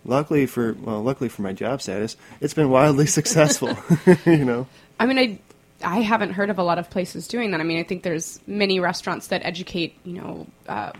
luckily 0.04 0.46
for 0.46 0.74
well, 0.74 1.02
luckily 1.02 1.30
for 1.30 1.42
my 1.42 1.54
job 1.54 1.82
status, 1.82 2.16
it's 2.42 2.54
been 2.54 2.70
wildly 2.70 3.06
successful, 3.20 3.76
you 4.26 4.46
know. 4.46 4.68
I 5.00 5.06
mean, 5.06 5.20
I 5.20 5.40
I 5.86 6.00
haven't 6.00 6.32
heard 6.32 6.50
of 6.50 6.58
a 6.58 6.64
lot 6.64 6.80
of 6.80 6.90
places 6.90 7.28
doing 7.28 7.52
that. 7.52 7.62
I 7.62 7.64
mean, 7.64 7.80
I 7.80 7.84
think 7.84 8.04
there's 8.04 8.40
many 8.48 8.80
restaurants 8.80 9.28
that 9.28 9.46
educate, 9.46 9.96
you 10.04 10.14
know, 10.14 10.48
uh, 10.68 10.92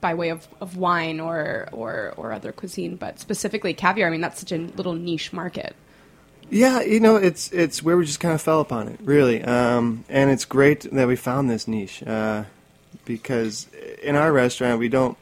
by 0.00 0.14
way 0.14 0.28
of, 0.28 0.46
of 0.60 0.76
wine 0.76 1.18
or, 1.18 1.68
or 1.72 2.14
or 2.16 2.32
other 2.32 2.52
cuisine, 2.52 2.96
but 2.96 3.18
specifically 3.18 3.74
caviar. 3.74 4.08
I 4.08 4.10
mean, 4.10 4.20
that's 4.20 4.38
such 4.40 4.52
a 4.52 4.58
little 4.58 4.94
niche 4.94 5.32
market. 5.32 5.74
Yeah, 6.50 6.80
you 6.80 7.00
know, 7.00 7.16
it's 7.16 7.52
it's 7.52 7.82
where 7.82 7.96
we 7.96 8.06
just 8.06 8.20
kind 8.20 8.34
of 8.34 8.40
fell 8.40 8.60
upon 8.60 8.88
it, 8.88 9.00
really, 9.02 9.42
um, 9.42 10.04
and 10.08 10.30
it's 10.30 10.44
great 10.44 10.80
that 10.92 11.06
we 11.06 11.16
found 11.16 11.50
this 11.50 11.68
niche 11.68 12.02
uh, 12.04 12.44
because 13.04 13.66
in 14.02 14.16
our 14.16 14.32
restaurant 14.32 14.78
we 14.78 14.88
don't, 14.88 15.18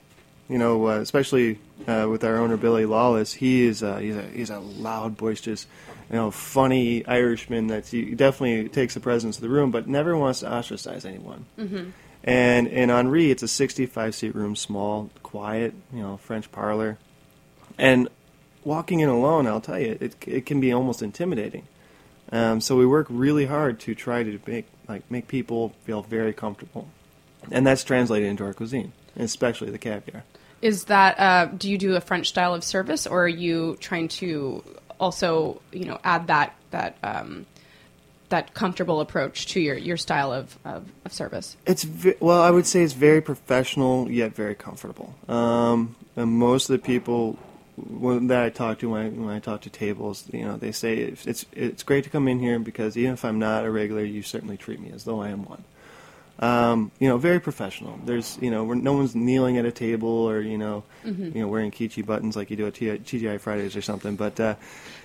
you 0.48 0.58
know, 0.58 0.86
uh, 0.86 1.00
especially 1.00 1.58
uh, 1.88 2.06
with 2.08 2.22
our 2.22 2.36
owner 2.36 2.56
Billy 2.56 2.84
Lawless, 2.84 3.32
he 3.32 3.64
is 3.64 3.80
he's 3.80 4.16
a 4.16 4.22
he's 4.32 4.50
a 4.50 4.60
loud, 4.60 5.16
boisterous, 5.16 5.66
you 6.10 6.16
know, 6.16 6.30
funny 6.30 7.04
Irishman 7.06 7.68
that 7.68 7.84
definitely 8.16 8.68
takes 8.68 8.94
the 8.94 9.00
presence 9.00 9.36
of 9.36 9.42
the 9.42 9.48
room, 9.48 9.70
but 9.70 9.88
never 9.88 10.16
wants 10.16 10.40
to 10.40 10.52
ostracize 10.52 11.04
anyone. 11.04 11.46
Mm-hmm. 11.58 11.90
And 12.24 12.66
in 12.66 12.90
Henri, 12.90 13.30
it's 13.30 13.42
a 13.42 13.48
65 13.48 14.14
seat 14.14 14.34
room, 14.34 14.56
small, 14.56 15.10
quiet, 15.22 15.74
you 15.92 16.02
know, 16.02 16.16
French 16.16 16.50
parlor, 16.50 16.98
and 17.78 18.08
walking 18.64 19.00
in 19.00 19.08
alone, 19.08 19.46
I'll 19.46 19.60
tell 19.60 19.78
you, 19.78 19.96
it 20.00 20.16
it 20.26 20.46
can 20.46 20.60
be 20.60 20.72
almost 20.72 21.02
intimidating. 21.02 21.66
Um, 22.32 22.60
so 22.60 22.76
we 22.76 22.86
work 22.86 23.06
really 23.08 23.46
hard 23.46 23.78
to 23.80 23.94
try 23.94 24.24
to 24.24 24.40
make 24.46 24.66
like 24.88 25.08
make 25.10 25.28
people 25.28 25.72
feel 25.84 26.02
very 26.02 26.32
comfortable, 26.32 26.88
and 27.50 27.66
that's 27.66 27.84
translated 27.84 28.28
into 28.28 28.44
our 28.44 28.52
cuisine, 28.52 28.92
especially 29.16 29.70
the 29.70 29.78
caviar. 29.78 30.24
Is 30.62 30.84
that 30.84 31.18
uh, 31.20 31.44
do 31.46 31.70
you 31.70 31.78
do 31.78 31.94
a 31.94 32.00
French 32.00 32.28
style 32.28 32.54
of 32.54 32.64
service, 32.64 33.06
or 33.06 33.24
are 33.24 33.28
you 33.28 33.76
trying 33.80 34.08
to 34.08 34.64
also 34.98 35.60
you 35.72 35.84
know 35.84 35.98
add 36.04 36.26
that 36.28 36.54
that 36.70 36.96
um, 37.02 37.46
that 38.28 38.54
comfortable 38.54 39.00
approach 39.00 39.46
to 39.46 39.60
your, 39.60 39.76
your 39.76 39.96
style 39.96 40.32
of, 40.32 40.58
of, 40.64 40.90
of 41.04 41.12
service? 41.12 41.56
It's 41.66 41.84
ve- 41.84 42.16
well, 42.20 42.42
I 42.42 42.50
would 42.50 42.66
say 42.66 42.82
it's 42.82 42.92
very 42.92 43.20
professional 43.20 44.10
yet 44.10 44.34
very 44.34 44.54
comfortable. 44.54 45.14
Um, 45.28 45.94
and 46.16 46.32
most 46.32 46.68
of 46.68 46.74
the 46.74 46.84
people 46.84 47.38
when, 47.76 48.28
that 48.28 48.42
I 48.42 48.50
talk 48.50 48.78
to 48.80 48.90
when 48.90 49.06
I, 49.06 49.08
when 49.10 49.28
I 49.28 49.38
talk 49.38 49.60
to 49.62 49.70
tables, 49.70 50.24
you 50.32 50.44
know, 50.44 50.56
they 50.56 50.72
say 50.72 50.96
it's, 50.96 51.26
it's 51.26 51.46
it's 51.52 51.82
great 51.82 52.04
to 52.04 52.10
come 52.10 52.26
in 52.26 52.40
here 52.40 52.58
because 52.58 52.96
even 52.96 53.12
if 53.12 53.24
I'm 53.24 53.38
not 53.38 53.64
a 53.64 53.70
regular, 53.70 54.02
you 54.02 54.22
certainly 54.22 54.56
treat 54.56 54.80
me 54.80 54.90
as 54.92 55.04
though 55.04 55.20
I 55.20 55.28
am 55.28 55.44
one. 55.44 55.64
Um, 56.38 56.90
you 56.98 57.08
know, 57.08 57.16
very 57.16 57.40
professional. 57.40 57.98
There's, 58.04 58.38
you 58.42 58.50
know, 58.50 58.64
we're, 58.64 58.74
no 58.74 58.92
one's 58.92 59.14
kneeling 59.14 59.56
at 59.56 59.64
a 59.64 59.72
table 59.72 60.08
or 60.08 60.40
you 60.40 60.58
know, 60.58 60.84
you 61.04 61.30
know, 61.34 61.48
wearing 61.48 61.70
Kichi 61.70 62.04
buttons 62.04 62.36
like 62.36 62.50
you 62.50 62.56
do 62.56 62.66
at 62.66 62.74
TGI 62.74 63.40
Fridays 63.40 63.74
or 63.74 63.80
something. 63.80 64.16
But 64.16 64.38
uh, 64.38 64.54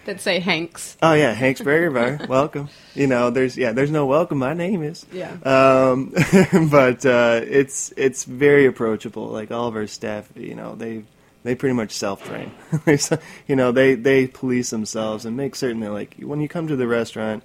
That 0.05 0.19
say 0.19 0.39
Hanks. 0.39 0.97
oh 1.01 1.13
yeah, 1.13 1.31
Hank's 1.33 1.61
Burger 1.61 1.91
Bar, 1.91 2.25
welcome. 2.29 2.67
You 2.95 3.07
know, 3.07 3.29
there's 3.29 3.57
yeah, 3.57 3.71
there's 3.71 3.91
no 3.91 4.05
welcome. 4.07 4.39
My 4.39 4.53
name 4.53 4.83
is. 4.83 5.05
Yeah. 5.13 5.31
Um, 5.45 6.13
but 6.69 7.05
uh, 7.05 7.41
it's 7.43 7.93
it's 7.95 8.25
very 8.25 8.65
approachable. 8.65 9.27
Like 9.27 9.51
all 9.51 9.67
of 9.69 9.75
our 9.77 9.87
staff, 9.87 10.29
you 10.35 10.55
know, 10.55 10.75
they 10.75 11.03
they 11.43 11.55
pretty 11.55 11.75
much 11.75 11.91
self 11.91 12.25
train. 12.25 12.51
you 13.47 13.55
know, 13.55 13.71
they 13.71 13.95
they 13.95 14.27
police 14.27 14.69
themselves 14.69 15.25
and 15.25 15.37
make 15.37 15.55
certain 15.55 15.79
that 15.79 15.91
like 15.91 16.15
when 16.19 16.41
you 16.41 16.49
come 16.49 16.67
to 16.67 16.75
the 16.75 16.87
restaurant, 16.87 17.43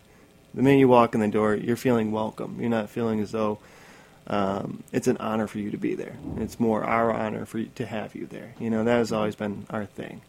the 0.54 0.62
minute 0.62 0.78
you 0.80 0.88
walk 0.88 1.14
in 1.14 1.20
the 1.20 1.28
door, 1.28 1.54
you're 1.54 1.76
feeling 1.76 2.10
welcome. 2.10 2.56
You're 2.58 2.68
not 2.70 2.90
feeling 2.90 3.20
as 3.20 3.30
though 3.30 3.58
um, 4.28 4.82
it's 4.92 5.06
an 5.06 5.16
honor 5.18 5.46
for 5.46 5.58
you 5.58 5.70
to 5.70 5.76
be 5.76 5.94
there. 5.94 6.16
It's 6.38 6.58
more 6.58 6.82
our 6.84 7.12
honor 7.12 7.46
for 7.46 7.58
you 7.58 7.70
to 7.76 7.86
have 7.86 8.14
you 8.14 8.26
there. 8.26 8.54
You 8.58 8.70
know, 8.70 8.84
that 8.84 8.96
has 8.96 9.12
always 9.12 9.36
been 9.36 9.66
our 9.70 9.86
thing. 9.86 10.22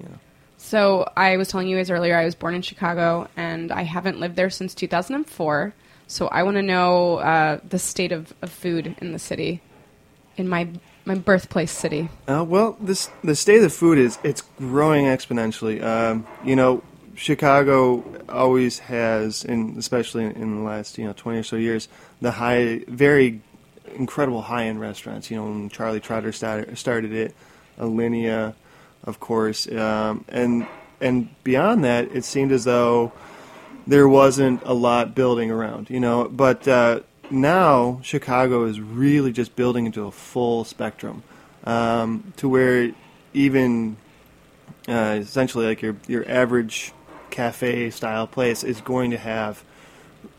You 0.00 0.08
know. 0.08 0.18
So 0.56 1.10
I 1.16 1.36
was 1.36 1.48
telling 1.48 1.68
you 1.68 1.76
guys 1.76 1.90
earlier, 1.90 2.16
I 2.16 2.24
was 2.24 2.34
born 2.34 2.54
in 2.54 2.62
Chicago, 2.62 3.28
and 3.36 3.72
I 3.72 3.82
haven't 3.82 4.20
lived 4.20 4.36
there 4.36 4.48
since 4.48 4.74
2004. 4.74 5.74
So 6.06 6.28
I 6.28 6.42
want 6.44 6.56
to 6.56 6.62
know 6.62 7.16
uh, 7.16 7.58
the 7.68 7.78
state 7.78 8.12
of, 8.12 8.32
of 8.42 8.50
food 8.50 8.94
in 9.00 9.12
the 9.12 9.18
city, 9.18 9.60
in 10.36 10.48
my 10.48 10.68
my 11.04 11.16
birthplace 11.16 11.72
city. 11.72 12.08
Uh, 12.28 12.44
well, 12.46 12.76
this 12.80 13.10
the 13.24 13.34
state 13.34 13.56
of 13.56 13.62
the 13.62 13.70
food 13.70 13.98
is 13.98 14.18
it's 14.22 14.42
growing 14.58 15.06
exponentially. 15.06 15.82
Um, 15.82 16.26
you 16.44 16.54
know, 16.54 16.82
Chicago 17.22 18.02
always 18.28 18.80
has, 18.80 19.44
and 19.44 19.78
especially 19.78 20.24
in 20.24 20.56
the 20.56 20.62
last 20.62 20.98
you 20.98 21.04
know 21.04 21.12
twenty 21.12 21.38
or 21.38 21.44
so 21.44 21.54
years, 21.54 21.86
the 22.20 22.32
high, 22.32 22.80
very 22.88 23.40
incredible 23.94 24.42
high 24.42 24.64
end 24.64 24.80
restaurants. 24.80 25.30
You 25.30 25.36
know, 25.36 25.44
when 25.44 25.68
Charlie 25.68 26.00
Trotter 26.00 26.32
started, 26.32 26.76
started 26.76 27.12
it, 27.12 27.32
Alinea, 27.78 28.54
of 29.04 29.20
course, 29.20 29.70
um, 29.70 30.24
and 30.30 30.66
and 31.00 31.28
beyond 31.44 31.84
that, 31.84 32.10
it 32.10 32.24
seemed 32.24 32.50
as 32.50 32.64
though 32.64 33.12
there 33.86 34.08
wasn't 34.08 34.60
a 34.64 34.74
lot 34.74 35.14
building 35.14 35.52
around. 35.52 35.90
You 35.90 36.00
know, 36.00 36.24
but 36.24 36.66
uh, 36.66 37.02
now 37.30 38.00
Chicago 38.02 38.64
is 38.64 38.80
really 38.80 39.30
just 39.30 39.54
building 39.54 39.86
into 39.86 40.06
a 40.06 40.10
full 40.10 40.64
spectrum, 40.64 41.22
um, 41.62 42.32
to 42.38 42.48
where 42.48 42.90
even 43.32 43.96
uh, 44.88 45.18
essentially 45.20 45.66
like 45.66 45.82
your 45.82 45.94
your 46.08 46.28
average 46.28 46.92
cafe 47.32 47.90
style 47.90 48.28
place 48.28 48.62
is 48.62 48.80
going 48.80 49.10
to 49.10 49.18
have 49.18 49.64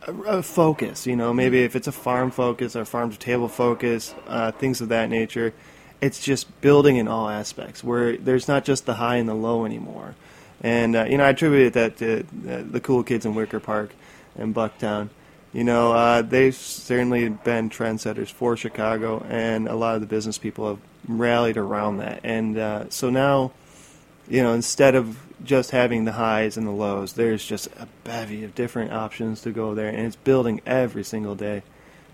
a, 0.07 0.13
a 0.13 0.43
focus. 0.43 1.05
You 1.05 1.17
know, 1.17 1.33
maybe 1.33 1.63
if 1.63 1.75
it's 1.75 1.87
a 1.87 1.91
farm 1.91 2.31
focus 2.31 2.75
or 2.75 2.85
farm 2.85 3.11
to 3.11 3.19
table 3.19 3.49
focus, 3.49 4.15
uh, 4.27 4.51
things 4.53 4.79
of 4.79 4.87
that 4.89 5.09
nature. 5.09 5.53
It's 5.99 6.21
just 6.21 6.61
building 6.61 6.97
in 6.97 7.07
all 7.07 7.29
aspects 7.29 7.81
where 7.83 8.17
there's 8.17 8.47
not 8.47 8.65
just 8.65 8.85
the 8.85 8.95
high 8.95 9.17
and 9.17 9.27
the 9.27 9.33
low 9.33 9.65
anymore. 9.65 10.15
And 10.61 10.95
uh, 10.95 11.05
you 11.09 11.17
know, 11.17 11.25
I 11.25 11.29
attribute 11.29 11.73
that 11.73 11.97
to 11.97 12.21
uh, 12.21 12.63
the 12.69 12.79
cool 12.79 13.03
kids 13.03 13.25
in 13.25 13.35
Wicker 13.35 13.59
Park 13.59 13.93
and 14.37 14.55
Bucktown. 14.55 15.09
You 15.53 15.63
know, 15.63 15.93
uh, 15.93 16.23
they've 16.23 16.55
certainly 16.55 17.29
been 17.29 17.69
trendsetters 17.69 18.31
for 18.31 18.57
Chicago, 18.57 19.23
and 19.29 19.67
a 19.67 19.75
lot 19.75 19.95
of 19.95 20.01
the 20.01 20.07
business 20.07 20.37
people 20.37 20.67
have 20.67 20.79
rallied 21.07 21.57
around 21.57 21.97
that. 21.97 22.21
And 22.23 22.57
uh, 22.57 22.89
so 22.89 23.09
now, 23.11 23.51
you 24.27 24.41
know, 24.41 24.53
instead 24.53 24.95
of 24.95 25.19
just 25.43 25.71
having 25.71 26.05
the 26.05 26.13
highs 26.13 26.57
and 26.57 26.65
the 26.65 26.71
lows, 26.71 27.13
there's 27.13 27.45
just 27.45 27.67
a 27.77 27.87
bevy 28.03 28.43
of 28.43 28.55
different 28.55 28.93
options 28.93 29.41
to 29.41 29.51
go 29.51 29.75
there, 29.75 29.89
and 29.89 29.99
it's 29.99 30.15
building 30.15 30.61
every 30.65 31.03
single 31.03 31.35
day. 31.35 31.63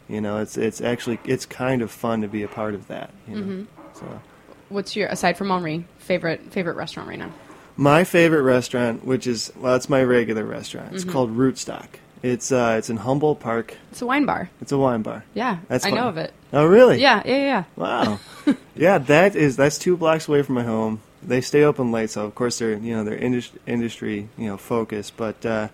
You 0.07 0.21
know, 0.21 0.37
it's 0.39 0.57
it's 0.57 0.81
actually 0.81 1.19
it's 1.25 1.45
kind 1.45 1.81
of 1.81 1.91
fun 1.91 2.21
to 2.21 2.27
be 2.27 2.43
a 2.43 2.47
part 2.47 2.73
of 2.73 2.87
that. 2.87 3.11
You 3.27 3.35
know? 3.35 3.67
So 3.93 4.21
What's 4.69 4.95
your 4.95 5.07
aside 5.07 5.37
from 5.37 5.51
Henri 5.51 5.85
favorite 5.97 6.51
favorite 6.51 6.75
restaurant 6.75 7.09
right 7.09 7.19
now? 7.19 7.31
my 7.77 8.03
favorite 8.03 8.41
restaurant, 8.41 9.05
which 9.05 9.25
is 9.25 9.53
well, 9.55 9.75
it's 9.75 9.87
my 9.89 10.03
regular 10.03 10.43
restaurant. 10.43 10.93
It's 10.93 11.05
called 11.05 11.35
Rootstock. 11.35 11.87
It's 12.21 12.51
uh, 12.51 12.75
it's 12.77 12.89
in 12.89 12.97
Humboldt 12.97 13.39
Park. 13.39 13.77
It's 13.91 14.01
a 14.01 14.05
wine 14.05 14.25
bar. 14.25 14.49
It's 14.59 14.73
a 14.73 14.77
wine 14.77 15.01
bar. 15.01 15.23
Yeah, 15.33 15.59
That's 15.69 15.85
I 15.85 15.89
fun. 15.91 15.99
know 15.99 16.09
of 16.09 16.17
it. 16.17 16.33
Oh, 16.51 16.65
really? 16.65 16.99
Yeah, 16.99 17.21
yeah, 17.25 17.37
yeah. 17.37 17.63
Wow. 17.77 18.19
yeah, 18.75 18.97
that 18.97 19.35
is 19.35 19.55
that's 19.55 19.77
two 19.77 19.95
blocks 19.95 20.27
away 20.27 20.41
from 20.41 20.55
my 20.55 20.63
home. 20.63 21.01
They 21.21 21.41
stay 21.41 21.63
open 21.63 21.91
late, 21.91 22.09
so 22.09 22.25
of 22.25 22.35
course 22.35 22.59
they're 22.59 22.77
you 22.77 22.95
know 22.95 23.03
they're 23.03 23.17
indus- 23.17 23.51
industry 23.67 24.29
you 24.37 24.47
know 24.47 24.57
focused, 24.57 25.17
but 25.17 25.45
uh, 25.45 25.67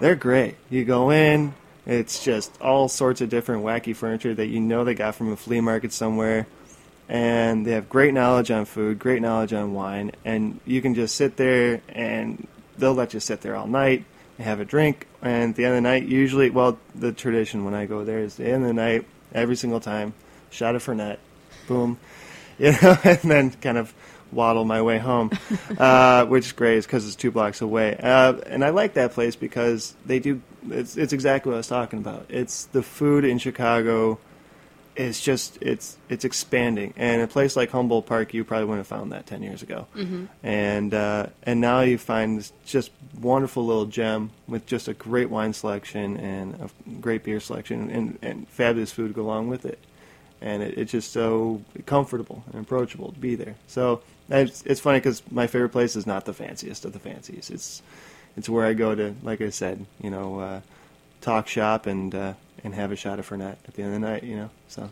they're 0.00 0.16
great. 0.16 0.56
You 0.68 0.84
go 0.84 1.10
in, 1.10 1.54
it's 1.86 2.22
just 2.24 2.60
all 2.60 2.88
sorts 2.88 3.20
of 3.20 3.28
different 3.28 3.64
wacky 3.64 3.94
furniture 3.94 4.34
that 4.34 4.46
you 4.46 4.60
know 4.60 4.84
they 4.84 4.94
got 4.94 5.14
from 5.14 5.32
a 5.32 5.36
flea 5.36 5.60
market 5.60 5.92
somewhere, 5.92 6.46
and 7.08 7.66
they 7.66 7.72
have 7.72 7.88
great 7.88 8.14
knowledge 8.14 8.50
on 8.50 8.64
food, 8.64 8.98
great 8.98 9.22
knowledge 9.22 9.52
on 9.52 9.74
wine, 9.74 10.12
and 10.24 10.60
you 10.64 10.82
can 10.82 10.94
just 10.94 11.14
sit 11.14 11.36
there 11.36 11.82
and 11.88 12.46
they'll 12.78 12.94
let 12.94 13.14
you 13.14 13.20
sit 13.20 13.40
there 13.42 13.56
all 13.56 13.66
night 13.66 14.04
and 14.38 14.46
have 14.46 14.60
a 14.60 14.64
drink. 14.64 15.06
And 15.22 15.50
at 15.50 15.56
the 15.56 15.64
end 15.64 15.76
of 15.76 15.82
the 15.82 15.88
night, 15.88 16.04
usually, 16.04 16.50
well, 16.50 16.78
the 16.94 17.12
tradition 17.12 17.64
when 17.64 17.74
I 17.74 17.86
go 17.86 18.04
there 18.04 18.20
is 18.20 18.36
the 18.36 18.46
end 18.46 18.62
of 18.62 18.68
the 18.68 18.74
night, 18.74 19.04
every 19.34 19.56
single 19.56 19.80
time, 19.80 20.14
shot 20.50 20.74
of 20.74 20.84
Fernet, 20.84 21.18
boom, 21.68 21.98
you 22.64 22.72
know, 22.82 22.96
and 23.04 23.18
then 23.20 23.50
kind 23.52 23.78
of 23.78 23.94
waddle 24.32 24.66
my 24.66 24.82
way 24.82 24.98
home, 24.98 25.30
uh, 25.78 26.26
which 26.26 26.46
is 26.46 26.52
great 26.52 26.82
because 26.82 27.06
it's 27.06 27.16
two 27.16 27.30
blocks 27.30 27.62
away. 27.62 27.96
Uh, 27.96 28.34
and 28.46 28.62
I 28.62 28.68
like 28.68 28.94
that 28.94 29.12
place 29.12 29.34
because 29.34 29.94
they 30.04 30.18
do. 30.18 30.42
It's 30.68 30.96
it's 30.98 31.14
exactly 31.14 31.50
what 31.50 31.54
I 31.54 31.58
was 31.58 31.68
talking 31.68 32.00
about. 32.00 32.26
It's 32.28 32.66
the 32.66 32.82
food 32.82 33.24
in 33.24 33.38
Chicago. 33.38 34.18
It's 34.94 35.22
just 35.22 35.56
it's 35.62 35.96
it's 36.10 36.26
expanding, 36.26 36.92
and 36.98 37.22
a 37.22 37.26
place 37.26 37.56
like 37.56 37.70
Humboldt 37.70 38.04
Park, 38.04 38.34
you 38.34 38.44
probably 38.44 38.66
wouldn't 38.66 38.86
have 38.86 38.98
found 38.98 39.12
that 39.12 39.24
ten 39.24 39.42
years 39.42 39.62
ago. 39.62 39.86
And 40.42 40.92
uh, 40.92 41.28
and 41.44 41.62
now 41.62 41.80
you 41.80 41.96
find 41.96 42.38
this 42.38 42.52
just 42.66 42.90
wonderful 43.18 43.64
little 43.64 43.86
gem 43.86 44.32
with 44.46 44.66
just 44.66 44.86
a 44.86 44.92
great 44.92 45.30
wine 45.30 45.54
selection 45.54 46.18
and 46.18 46.54
a 46.60 47.00
great 47.00 47.24
beer 47.24 47.40
selection 47.40 47.90
and, 47.90 48.18
and 48.20 48.48
fabulous 48.48 48.92
food 48.92 49.08
to 49.08 49.14
go 49.14 49.22
along 49.22 49.48
with 49.48 49.64
it 49.64 49.78
and 50.40 50.62
it, 50.62 50.78
it's 50.78 50.92
just 50.92 51.12
so 51.12 51.62
comfortable 51.86 52.42
and 52.52 52.62
approachable 52.62 53.12
to 53.12 53.18
be 53.18 53.34
there. 53.34 53.54
So 53.66 54.02
it's, 54.28 54.62
it's 54.62 54.80
funny 54.80 54.98
because 54.98 55.22
my 55.30 55.46
favorite 55.46 55.70
place 55.70 55.96
is 55.96 56.06
not 56.06 56.24
the 56.24 56.32
fanciest 56.32 56.84
of 56.84 56.92
the 56.92 56.98
fancies. 56.98 57.50
It's 57.50 57.82
it's 58.36 58.48
where 58.48 58.64
I 58.64 58.74
go 58.74 58.94
to, 58.94 59.14
like 59.22 59.40
I 59.40 59.50
said, 59.50 59.84
you 60.00 60.08
know, 60.08 60.38
uh, 60.38 60.60
talk 61.20 61.48
shop 61.48 61.86
and 61.86 62.14
uh, 62.14 62.34
and 62.62 62.74
have 62.74 62.92
a 62.92 62.96
shot 62.96 63.18
of 63.18 63.28
Fernet 63.28 63.56
at 63.66 63.74
the 63.74 63.82
end 63.82 63.94
of 63.94 64.00
the 64.00 64.06
night. 64.06 64.22
You 64.22 64.36
know, 64.36 64.50
so 64.68 64.90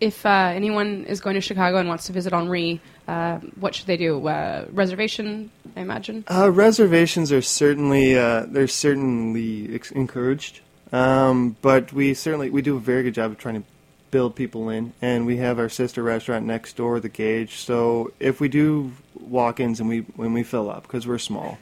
if 0.00 0.24
uh, 0.24 0.52
anyone 0.54 1.04
is 1.04 1.20
going 1.20 1.34
to 1.34 1.40
Chicago 1.40 1.78
and 1.78 1.88
wants 1.88 2.06
to 2.06 2.12
visit 2.12 2.32
Henri, 2.32 2.80
uh, 3.06 3.38
what 3.58 3.74
should 3.74 3.86
they 3.86 3.96
do? 3.96 4.26
Uh, 4.26 4.66
reservation, 4.72 5.50
I 5.76 5.80
imagine. 5.80 6.24
Uh, 6.30 6.50
reservations 6.50 7.32
are 7.32 7.42
certainly 7.42 8.16
uh, 8.16 8.46
they're 8.48 8.68
certainly 8.68 9.74
ex- 9.74 9.90
encouraged, 9.90 10.60
um, 10.92 11.56
but 11.62 11.92
we 11.92 12.14
certainly 12.14 12.50
we 12.50 12.62
do 12.62 12.76
a 12.76 12.80
very 12.80 13.02
good 13.02 13.14
job 13.14 13.32
of 13.32 13.38
trying 13.38 13.62
to 13.62 13.68
build 14.10 14.34
people 14.34 14.68
in, 14.68 14.92
and 15.00 15.26
we 15.26 15.38
have 15.38 15.58
our 15.58 15.68
sister 15.68 16.02
restaurant 16.02 16.46
next 16.46 16.76
door, 16.76 17.00
the 17.00 17.08
Gage. 17.08 17.56
So 17.56 18.12
if 18.20 18.40
we 18.40 18.48
do 18.48 18.92
walk-ins 19.18 19.80
and 19.80 19.88
we 19.88 20.00
when 20.00 20.32
we 20.32 20.42
fill 20.42 20.70
up 20.70 20.82
because 20.82 21.06
we're 21.06 21.18
small, 21.18 21.58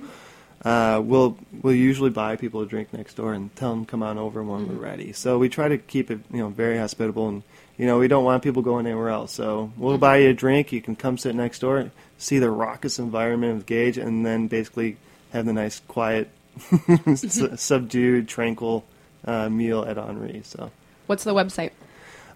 uh, 0.65 1.01
we'll 1.05 1.37
we'll 1.63 1.75
usually 1.75 2.11
buy 2.11 2.37
people 2.37 2.61
a 2.61 2.67
drink 2.67 2.93
next 2.93 3.15
door 3.15 3.33
and 3.33 3.55
tell 3.57 3.71
them 3.71 3.85
come 3.85 4.03
on 4.03 4.19
over 4.19 4.43
when 4.43 4.69
we're 4.69 4.75
ready. 4.75 5.13
So 5.13 5.39
we 5.39 5.49
try 5.49 5.69
to 5.69 5.79
keep 5.79 6.11
it 6.11 6.21
you 6.31 6.39
know 6.39 6.49
very 6.49 6.79
hospitable 6.79 7.29
and. 7.29 7.43
You 7.79 7.85
know, 7.85 7.99
we 7.99 8.09
don't 8.09 8.25
want 8.25 8.43
people 8.43 8.63
going 8.63 8.87
anywhere 8.87 9.11
else. 9.11 9.33
So 9.33 9.71
we'll 9.77 9.99
buy 9.99 10.17
you 10.17 10.31
a 10.31 10.33
drink. 10.33 10.73
You 10.73 10.81
can 10.81 10.97
come 10.97 11.19
sit 11.19 11.35
next 11.35 11.59
door, 11.59 11.91
see 12.17 12.39
the 12.39 12.49
raucous 12.49 12.99
environment 12.99 13.55
of 13.59 13.67
Gage, 13.67 13.99
and 13.99 14.25
then 14.25 14.49
basically 14.49 14.97
have 15.35 15.45
the 15.45 15.53
nice, 15.53 15.81
quiet, 15.81 16.31
subdued, 17.15 18.29
tranquil 18.29 18.87
uh, 19.27 19.51
meal 19.51 19.85
at 19.85 19.99
Henri. 19.99 20.41
So 20.45 20.71
What's 21.07 21.25
the 21.25 21.35
website? 21.35 21.71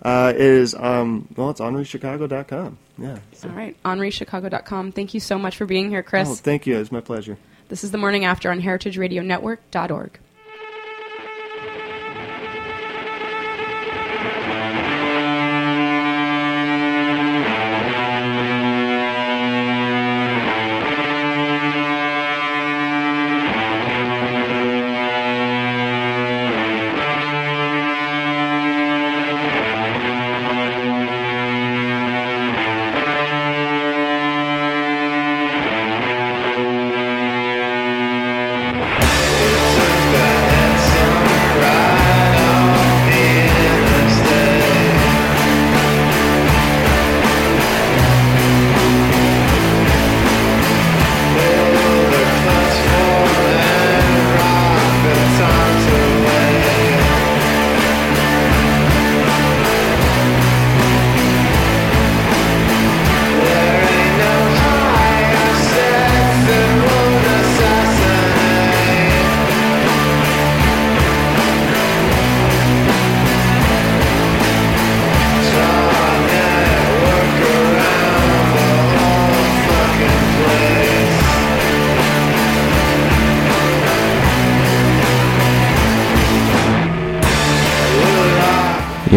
Uh, 0.03 0.33
is 0.37 0.75
um, 0.75 1.29
well, 1.37 1.51
it's 1.51 1.61
henrichicago.com. 1.61 2.79
Yeah. 2.99 3.19
So. 3.33 3.49
All 3.49 3.55
right, 3.55 3.77
henrichicago.com. 3.85 4.93
Thank 4.93 5.15
you 5.15 5.21
so 5.21 5.39
much 5.39 5.57
for 5.57 5.67
being 5.67 5.91
here, 5.91 6.03
Chris. 6.03 6.29
Oh, 6.29 6.35
thank 6.35 6.67
you. 6.67 6.79
It's 6.79 6.93
my 6.93 7.01
pleasure. 7.01 7.39
This 7.69 7.85
is 7.85 7.91
the 7.91 7.99
morning 7.99 8.25
after 8.25 8.51
on 8.51 8.61
heritageradionetwork.org. 8.61 10.19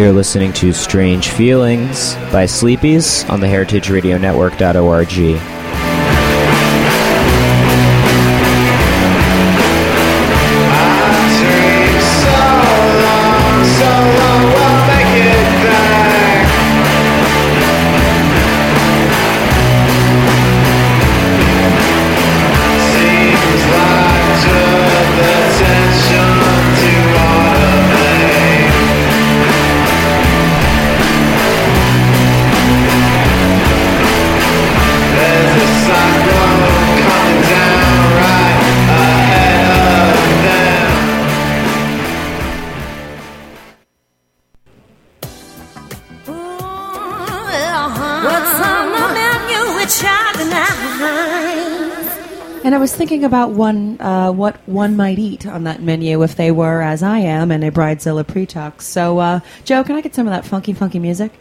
You're 0.03 0.11
listening 0.11 0.51
to 0.55 0.73
Strange 0.73 1.29
Feelings 1.29 2.15
by 2.29 2.43
Sleepies 2.43 3.23
on 3.29 3.39
the 3.39 3.47
heritageradionetwork.org. 3.47 5.52
was 52.83 52.93
thinking 52.93 53.23
about 53.23 53.51
one, 53.51 53.95
uh, 54.01 54.29
what 54.29 54.57
one 54.67 54.97
might 54.97 55.17
eat 55.17 55.47
on 55.47 55.63
that 55.63 55.81
menu 55.81 56.21
if 56.21 56.35
they 56.35 56.51
were, 56.51 56.81
as 56.81 57.01
I 57.01 57.19
am, 57.19 57.49
in 57.49 57.63
a 57.63 57.71
Bridezilla 57.71 58.27
pre-talk. 58.27 58.81
So, 58.81 59.19
uh, 59.19 59.39
Joe, 59.63 59.85
can 59.85 59.95
I 59.95 60.01
get 60.01 60.13
some 60.13 60.27
of 60.27 60.33
that 60.33 60.43
funky, 60.43 60.73
funky 60.73 60.99
music? 60.99 61.31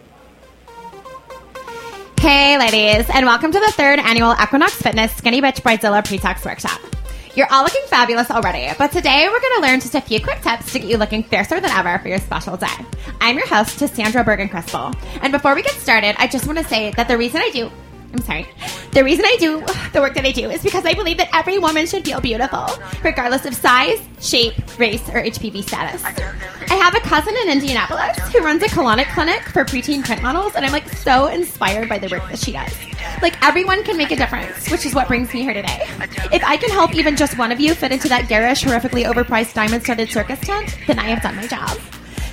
Hey, 2.20 2.56
ladies, 2.56 3.10
and 3.12 3.26
welcome 3.26 3.50
to 3.50 3.58
the 3.58 3.72
third 3.72 3.98
annual 3.98 4.36
Equinox 4.40 4.74
Fitness 4.74 5.12
Skinny 5.16 5.42
Bitch 5.42 5.62
Bridezilla 5.62 6.04
Pretox 6.04 6.44
Workshop. 6.44 6.80
You're 7.34 7.48
all 7.50 7.64
looking 7.64 7.82
fabulous 7.88 8.30
already, 8.30 8.72
but 8.78 8.92
today 8.92 9.26
we're 9.28 9.40
going 9.40 9.62
to 9.62 9.62
learn 9.62 9.80
just 9.80 9.96
a 9.96 10.00
few 10.00 10.20
quick 10.20 10.42
tips 10.42 10.72
to 10.72 10.78
get 10.78 10.88
you 10.88 10.96
looking 10.96 11.24
fiercer 11.24 11.58
than 11.58 11.72
ever 11.72 11.98
for 11.98 12.06
your 12.06 12.18
special 12.18 12.56
day. 12.56 12.68
I'm 13.20 13.36
your 13.36 13.48
host, 13.48 13.80
Sandra 13.80 14.22
Bergen 14.22 14.48
Crystal, 14.48 14.92
and 15.20 15.32
before 15.32 15.56
we 15.56 15.62
get 15.62 15.72
started, 15.72 16.14
I 16.20 16.28
just 16.28 16.46
want 16.46 16.58
to 16.58 16.64
say 16.64 16.92
that 16.92 17.08
the 17.08 17.18
reason 17.18 17.40
I 17.40 17.50
do 17.50 17.68
I'm 18.12 18.20
sorry. 18.22 18.46
The 18.92 19.02
reason 19.02 19.24
I 19.24 19.36
do 19.40 19.64
the 19.92 20.00
work 20.00 20.14
that 20.14 20.26
I 20.26 20.32
do 20.32 20.50
is 20.50 20.62
because 20.62 20.84
I 20.84 20.92
believe 20.92 21.16
that 21.16 21.30
every 21.34 21.58
woman 21.58 21.86
should 21.86 22.04
feel 22.04 22.20
beautiful, 22.20 22.66
regardless 23.02 23.46
of 23.46 23.54
size, 23.54 24.00
shape, 24.20 24.54
race, 24.78 25.08
or 25.08 25.22
HPV 25.22 25.62
status. 25.62 26.04
I 26.04 26.74
have 26.74 26.94
a 26.94 27.00
cousin 27.00 27.34
in 27.42 27.50
Indianapolis 27.50 28.18
who 28.32 28.40
runs 28.40 28.62
a 28.62 28.66
colonic 28.66 29.06
clinic 29.14 29.42
for 29.42 29.64
preteen 29.64 30.04
print 30.04 30.22
models, 30.22 30.54
and 30.54 30.64
I'm 30.64 30.72
like 30.72 30.88
so 30.90 31.28
inspired 31.28 31.88
by 31.88 31.98
the 31.98 32.08
work 32.08 32.28
that 32.28 32.38
she 32.38 32.52
does. 32.52 32.74
Like 33.22 33.42
everyone 33.42 33.82
can 33.82 33.96
make 33.96 34.10
a 34.10 34.16
difference, 34.16 34.70
which 34.70 34.84
is 34.84 34.94
what 34.94 35.08
brings 35.08 35.32
me 35.32 35.42
here 35.42 35.54
today. 35.54 35.86
If 36.32 36.44
I 36.44 36.56
can 36.56 36.70
help 36.70 36.94
even 36.94 37.16
just 37.16 37.38
one 37.38 37.50
of 37.50 37.60
you 37.60 37.74
fit 37.74 37.92
into 37.92 38.08
that 38.08 38.28
garish, 38.28 38.62
horrifically 38.62 39.10
overpriced 39.10 39.54
diamond-studded 39.54 40.10
circus 40.10 40.40
tent, 40.40 40.76
then 40.86 40.98
I 40.98 41.04
have 41.04 41.22
done 41.22 41.36
my 41.36 41.46
job. 41.46 41.78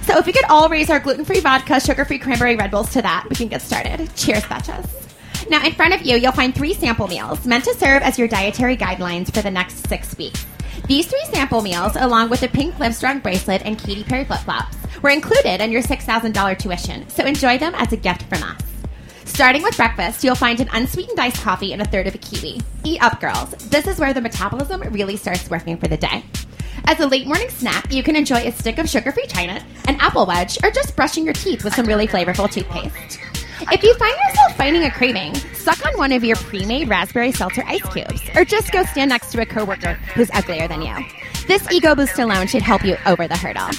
So 0.04 0.18
if 0.18 0.26
we 0.26 0.34
could 0.34 0.46
all 0.46 0.68
raise 0.68 0.90
our 0.90 1.00
gluten-free 1.00 1.40
vodka, 1.40 1.80
sugar-free 1.80 2.20
cranberry 2.20 2.56
Red 2.56 2.72
Bulls 2.72 2.92
to 2.94 3.02
that, 3.02 3.28
we 3.30 3.36
can 3.36 3.48
get 3.48 3.62
started. 3.62 4.10
Cheers, 4.16 4.44
betches. 4.44 5.09
Now, 5.48 5.64
in 5.64 5.74
front 5.74 5.94
of 5.94 6.02
you, 6.02 6.18
you'll 6.18 6.32
find 6.32 6.54
three 6.54 6.74
sample 6.74 7.08
meals 7.08 7.46
meant 7.46 7.64
to 7.66 7.74
serve 7.76 8.04
as 8.04 8.20
your 8.20 8.28
dietary 8.28 8.76
guidelines 8.76 9.34
for 9.34 9.42
the 9.42 9.52
next 9.52 9.88
six 9.88 10.18
weeks. 10.18 10.46
These 10.88 11.08
three 11.08 11.26
sample 11.26 11.62
meals, 11.62 11.96
along 11.96 12.30
with 12.30 12.44
a 12.44 12.48
pink 12.48 12.76
Livestrong 12.76 13.22
bracelet 13.22 13.62
and 13.64 13.78
Katy 13.78 14.04
Perry 14.04 14.26
flip 14.26 14.40
flops, 14.42 14.78
were 15.02 15.10
included 15.10 15.62
in 15.62 15.72
your 15.72 15.82
$6,000 15.82 16.58
tuition, 16.58 17.08
so 17.10 17.26
enjoy 17.26 17.58
them 17.58 17.76
as 17.76 17.94
a 17.94 17.98
gift 17.98 18.24
from 18.24 18.44
us. 18.44 18.60
Starting 19.26 19.62
with 19.62 19.78
breakfast, 19.78 20.24
you'll 20.24 20.36
find 20.36 20.60
an 20.60 20.70
unsweetened 20.74 21.20
iced 21.20 21.42
coffee 21.42 21.72
and 21.72 21.82
a 21.82 21.86
third 21.86 22.08
of 22.08 22.16
a 22.16 22.18
kiwi. 22.18 22.60
Eat 22.84 23.02
up, 23.02 23.22
girls. 23.22 23.52
This 23.70 23.88
is 23.88 24.00
where 24.00 24.14
the 24.14 24.22
metabolism 24.22 24.82
really 24.92 25.16
starts 25.16 25.50
working 25.50 25.78
for 25.78 25.88
the 25.88 25.98
day. 25.98 26.24
As 26.86 27.00
a 27.00 27.08
late 27.08 27.28
morning 27.28 27.50
snack, 27.50 27.94
you 27.94 28.02
can 28.04 28.16
enjoy 28.16 28.48
a 28.48 28.52
stick 28.52 28.80
of 28.80 28.90
sugar 28.90 29.12
free 29.12 29.28
china, 29.28 29.64
an 29.88 29.96
apple 30.02 30.26
wedge, 30.26 30.58
or 30.64 30.72
just 30.72 30.96
brushing 30.96 31.24
your 31.24 31.34
teeth 31.34 31.64
with 31.64 31.76
some 31.76 31.86
really 31.86 32.08
flavorful 32.08 32.52
toothpaste. 32.52 33.20
If 33.62 33.84
you 33.84 33.94
find 33.96 34.16
yourself 34.28 34.56
fighting 34.56 34.84
a 34.84 34.92
craving, 34.92 35.36
suck 35.54 35.86
on 35.86 35.98
one 35.98 36.14
of 36.14 36.24
your 36.24 36.38
pre 36.38 36.66
made 36.66 36.88
raspberry 36.88 37.32
seltzer 37.32 37.64
ice 37.68 37.84
cubes, 37.94 38.22
or 38.36 38.46
just 38.46 38.72
go 38.72 38.84
stand 38.86 39.10
next 39.10 39.32
to 39.34 39.42
a 39.42 39.46
coworker 39.46 39.96
who's 40.16 40.30
uglier 40.34 40.68
than 40.68 40.82
you. 40.82 40.96
This 41.46 41.70
ego 41.72 41.94
boost 41.94 42.18
alone 42.20 42.48
should 42.48 42.62
help 42.62 42.86
you 42.86 42.96
over 43.06 43.28
the 43.28 43.36
hurdle. 43.36 43.70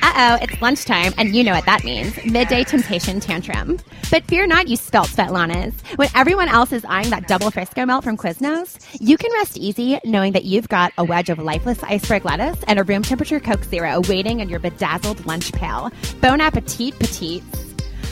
Uh 0.00 0.12
oh, 0.16 0.38
it's 0.40 0.60
lunchtime, 0.62 1.12
and 1.18 1.34
you 1.34 1.44
know 1.44 1.52
what 1.52 1.66
that 1.66 1.84
means 1.84 2.16
midday 2.24 2.64
temptation 2.64 3.20
tantrum. 3.20 3.78
But 4.10 4.24
fear 4.24 4.46
not, 4.46 4.68
you 4.68 4.76
spelt 4.76 5.08
Svetlanas. 5.08 5.74
When 5.98 6.08
everyone 6.14 6.48
else 6.48 6.72
is 6.72 6.84
eyeing 6.86 7.10
that 7.10 7.28
double 7.28 7.50
Frisco 7.50 7.84
melt 7.84 8.04
from 8.04 8.16
Quiznos, 8.16 8.78
you 8.98 9.18
can 9.18 9.30
rest 9.34 9.58
easy 9.58 9.98
knowing 10.04 10.32
that 10.32 10.44
you've 10.44 10.68
got 10.68 10.92
a 10.96 11.04
wedge 11.04 11.28
of 11.28 11.38
lifeless 11.38 11.82
iceberg 11.82 12.24
lettuce 12.24 12.62
and 12.66 12.78
a 12.78 12.84
room 12.84 13.02
temperature 13.02 13.40
Coke 13.40 13.64
Zero 13.64 14.00
waiting 14.08 14.40
in 14.40 14.48
your 14.48 14.60
bedazzled 14.60 15.26
lunch 15.26 15.52
pail. 15.52 15.90
Bon 16.22 16.40
appetit, 16.40 16.98
petites. 16.98 17.67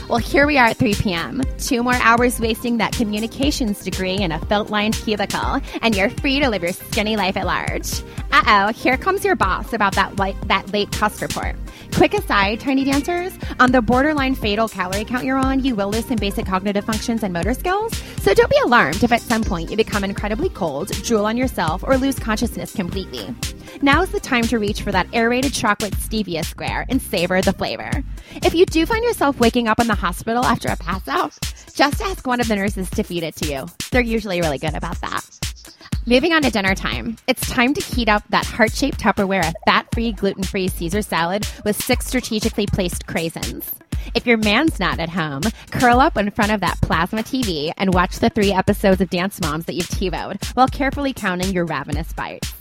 Well, 0.09 0.19
here 0.19 0.47
we 0.47 0.57
are 0.57 0.67
at 0.67 0.77
3 0.77 0.93
p.m. 0.93 1.41
Two 1.57 1.83
more 1.83 1.95
hours 1.95 2.39
wasting 2.39 2.77
that 2.77 2.93
communications 2.93 3.83
degree 3.83 4.15
in 4.15 4.31
a 4.31 4.39
felt 4.45 4.69
lined 4.69 4.93
cubicle, 4.93 5.59
and 5.81 5.93
you're 5.93 6.09
free 6.09 6.39
to 6.39 6.49
live 6.49 6.63
your 6.63 6.71
skinny 6.71 7.17
life 7.17 7.35
at 7.35 7.45
large. 7.45 8.03
Uh 8.31 8.69
oh, 8.69 8.73
here 8.73 8.95
comes 8.95 9.25
your 9.25 9.35
boss 9.35 9.73
about 9.73 9.95
that, 9.95 10.17
li- 10.17 10.35
that 10.45 10.71
late 10.71 10.89
cost 10.93 11.21
report. 11.21 11.57
Quick 11.93 12.13
aside, 12.13 12.61
tiny 12.61 12.85
dancers, 12.85 13.37
on 13.59 13.73
the 13.73 13.81
borderline 13.81 14.33
fatal 14.33 14.69
calorie 14.69 15.03
count 15.03 15.25
you're 15.25 15.35
on, 15.35 15.61
you 15.65 15.75
will 15.75 15.89
lose 15.89 16.05
some 16.05 16.15
basic 16.15 16.45
cognitive 16.45 16.85
functions 16.85 17.21
and 17.23 17.33
motor 17.33 17.53
skills. 17.53 17.91
So 18.21 18.33
don't 18.33 18.49
be 18.49 18.59
alarmed 18.63 19.03
if 19.03 19.11
at 19.11 19.21
some 19.21 19.43
point 19.43 19.69
you 19.71 19.75
become 19.75 20.05
incredibly 20.05 20.49
cold, 20.49 20.87
drool 21.03 21.25
on 21.25 21.35
yourself, 21.35 21.83
or 21.85 21.97
lose 21.97 22.17
consciousness 22.17 22.73
completely. 22.73 23.35
Now's 23.81 24.09
the 24.09 24.19
time 24.19 24.43
to 24.43 24.57
reach 24.57 24.81
for 24.81 24.91
that 24.91 25.07
aerated 25.13 25.53
chocolate 25.53 25.93
stevia 25.93 26.43
square 26.43 26.85
and 26.89 26.99
savor 26.99 27.41
the 27.41 27.53
flavor. 27.53 27.91
If 28.37 28.55
you 28.55 28.65
do 28.65 28.85
find 28.87 29.03
yourself 29.03 29.39
waking 29.39 29.67
up 29.67 29.79
in 29.79 29.85
the 29.85 29.93
hospital 29.93 30.43
after 30.43 30.69
a 30.69 30.75
pass 30.75 31.07
out, 31.07 31.37
just 31.73 32.01
ask 32.01 32.25
one 32.25 32.41
of 32.41 32.47
the 32.47 32.55
nurses 32.55 32.89
to 32.91 33.03
feed 33.03 33.21
it 33.21 33.35
to 33.35 33.47
you. 33.47 33.65
They're 33.91 34.01
usually 34.01 34.41
really 34.41 34.57
good 34.57 34.73
about 34.73 34.99
that. 35.01 35.21
Moving 36.07 36.33
on 36.33 36.41
to 36.41 36.49
dinner 36.49 36.73
time. 36.73 37.17
It's 37.27 37.47
time 37.49 37.75
to 37.75 37.81
heat 37.81 38.09
up 38.09 38.23
that 38.29 38.45
heart 38.45 38.71
shaped 38.71 38.99
Tupperware 38.99 39.53
fat 39.65 39.87
free, 39.93 40.11
gluten 40.11 40.43
free 40.43 40.69
Caesar 40.69 41.03
salad 41.03 41.47
with 41.63 41.81
six 41.81 42.07
strategically 42.07 42.65
placed 42.65 43.05
craisins. 43.05 43.73
If 44.15 44.25
your 44.25 44.37
man's 44.37 44.79
not 44.79 44.99
at 44.99 45.09
home, 45.09 45.43
curl 45.69 45.99
up 45.99 46.17
in 46.17 46.31
front 46.31 46.51
of 46.51 46.61
that 46.61 46.81
plasma 46.81 47.21
TV 47.21 47.73
and 47.77 47.93
watch 47.93 48.19
the 48.19 48.29
three 48.29 48.53
episodes 48.53 49.01
of 49.01 49.09
Dance 49.11 49.39
Moms 49.41 49.65
that 49.65 49.73
you've 49.75 49.89
TiVoed 49.89 50.43
while 50.55 50.67
carefully 50.67 51.13
counting 51.13 51.53
your 51.53 51.65
ravenous 51.65 52.11
bites. 52.13 52.56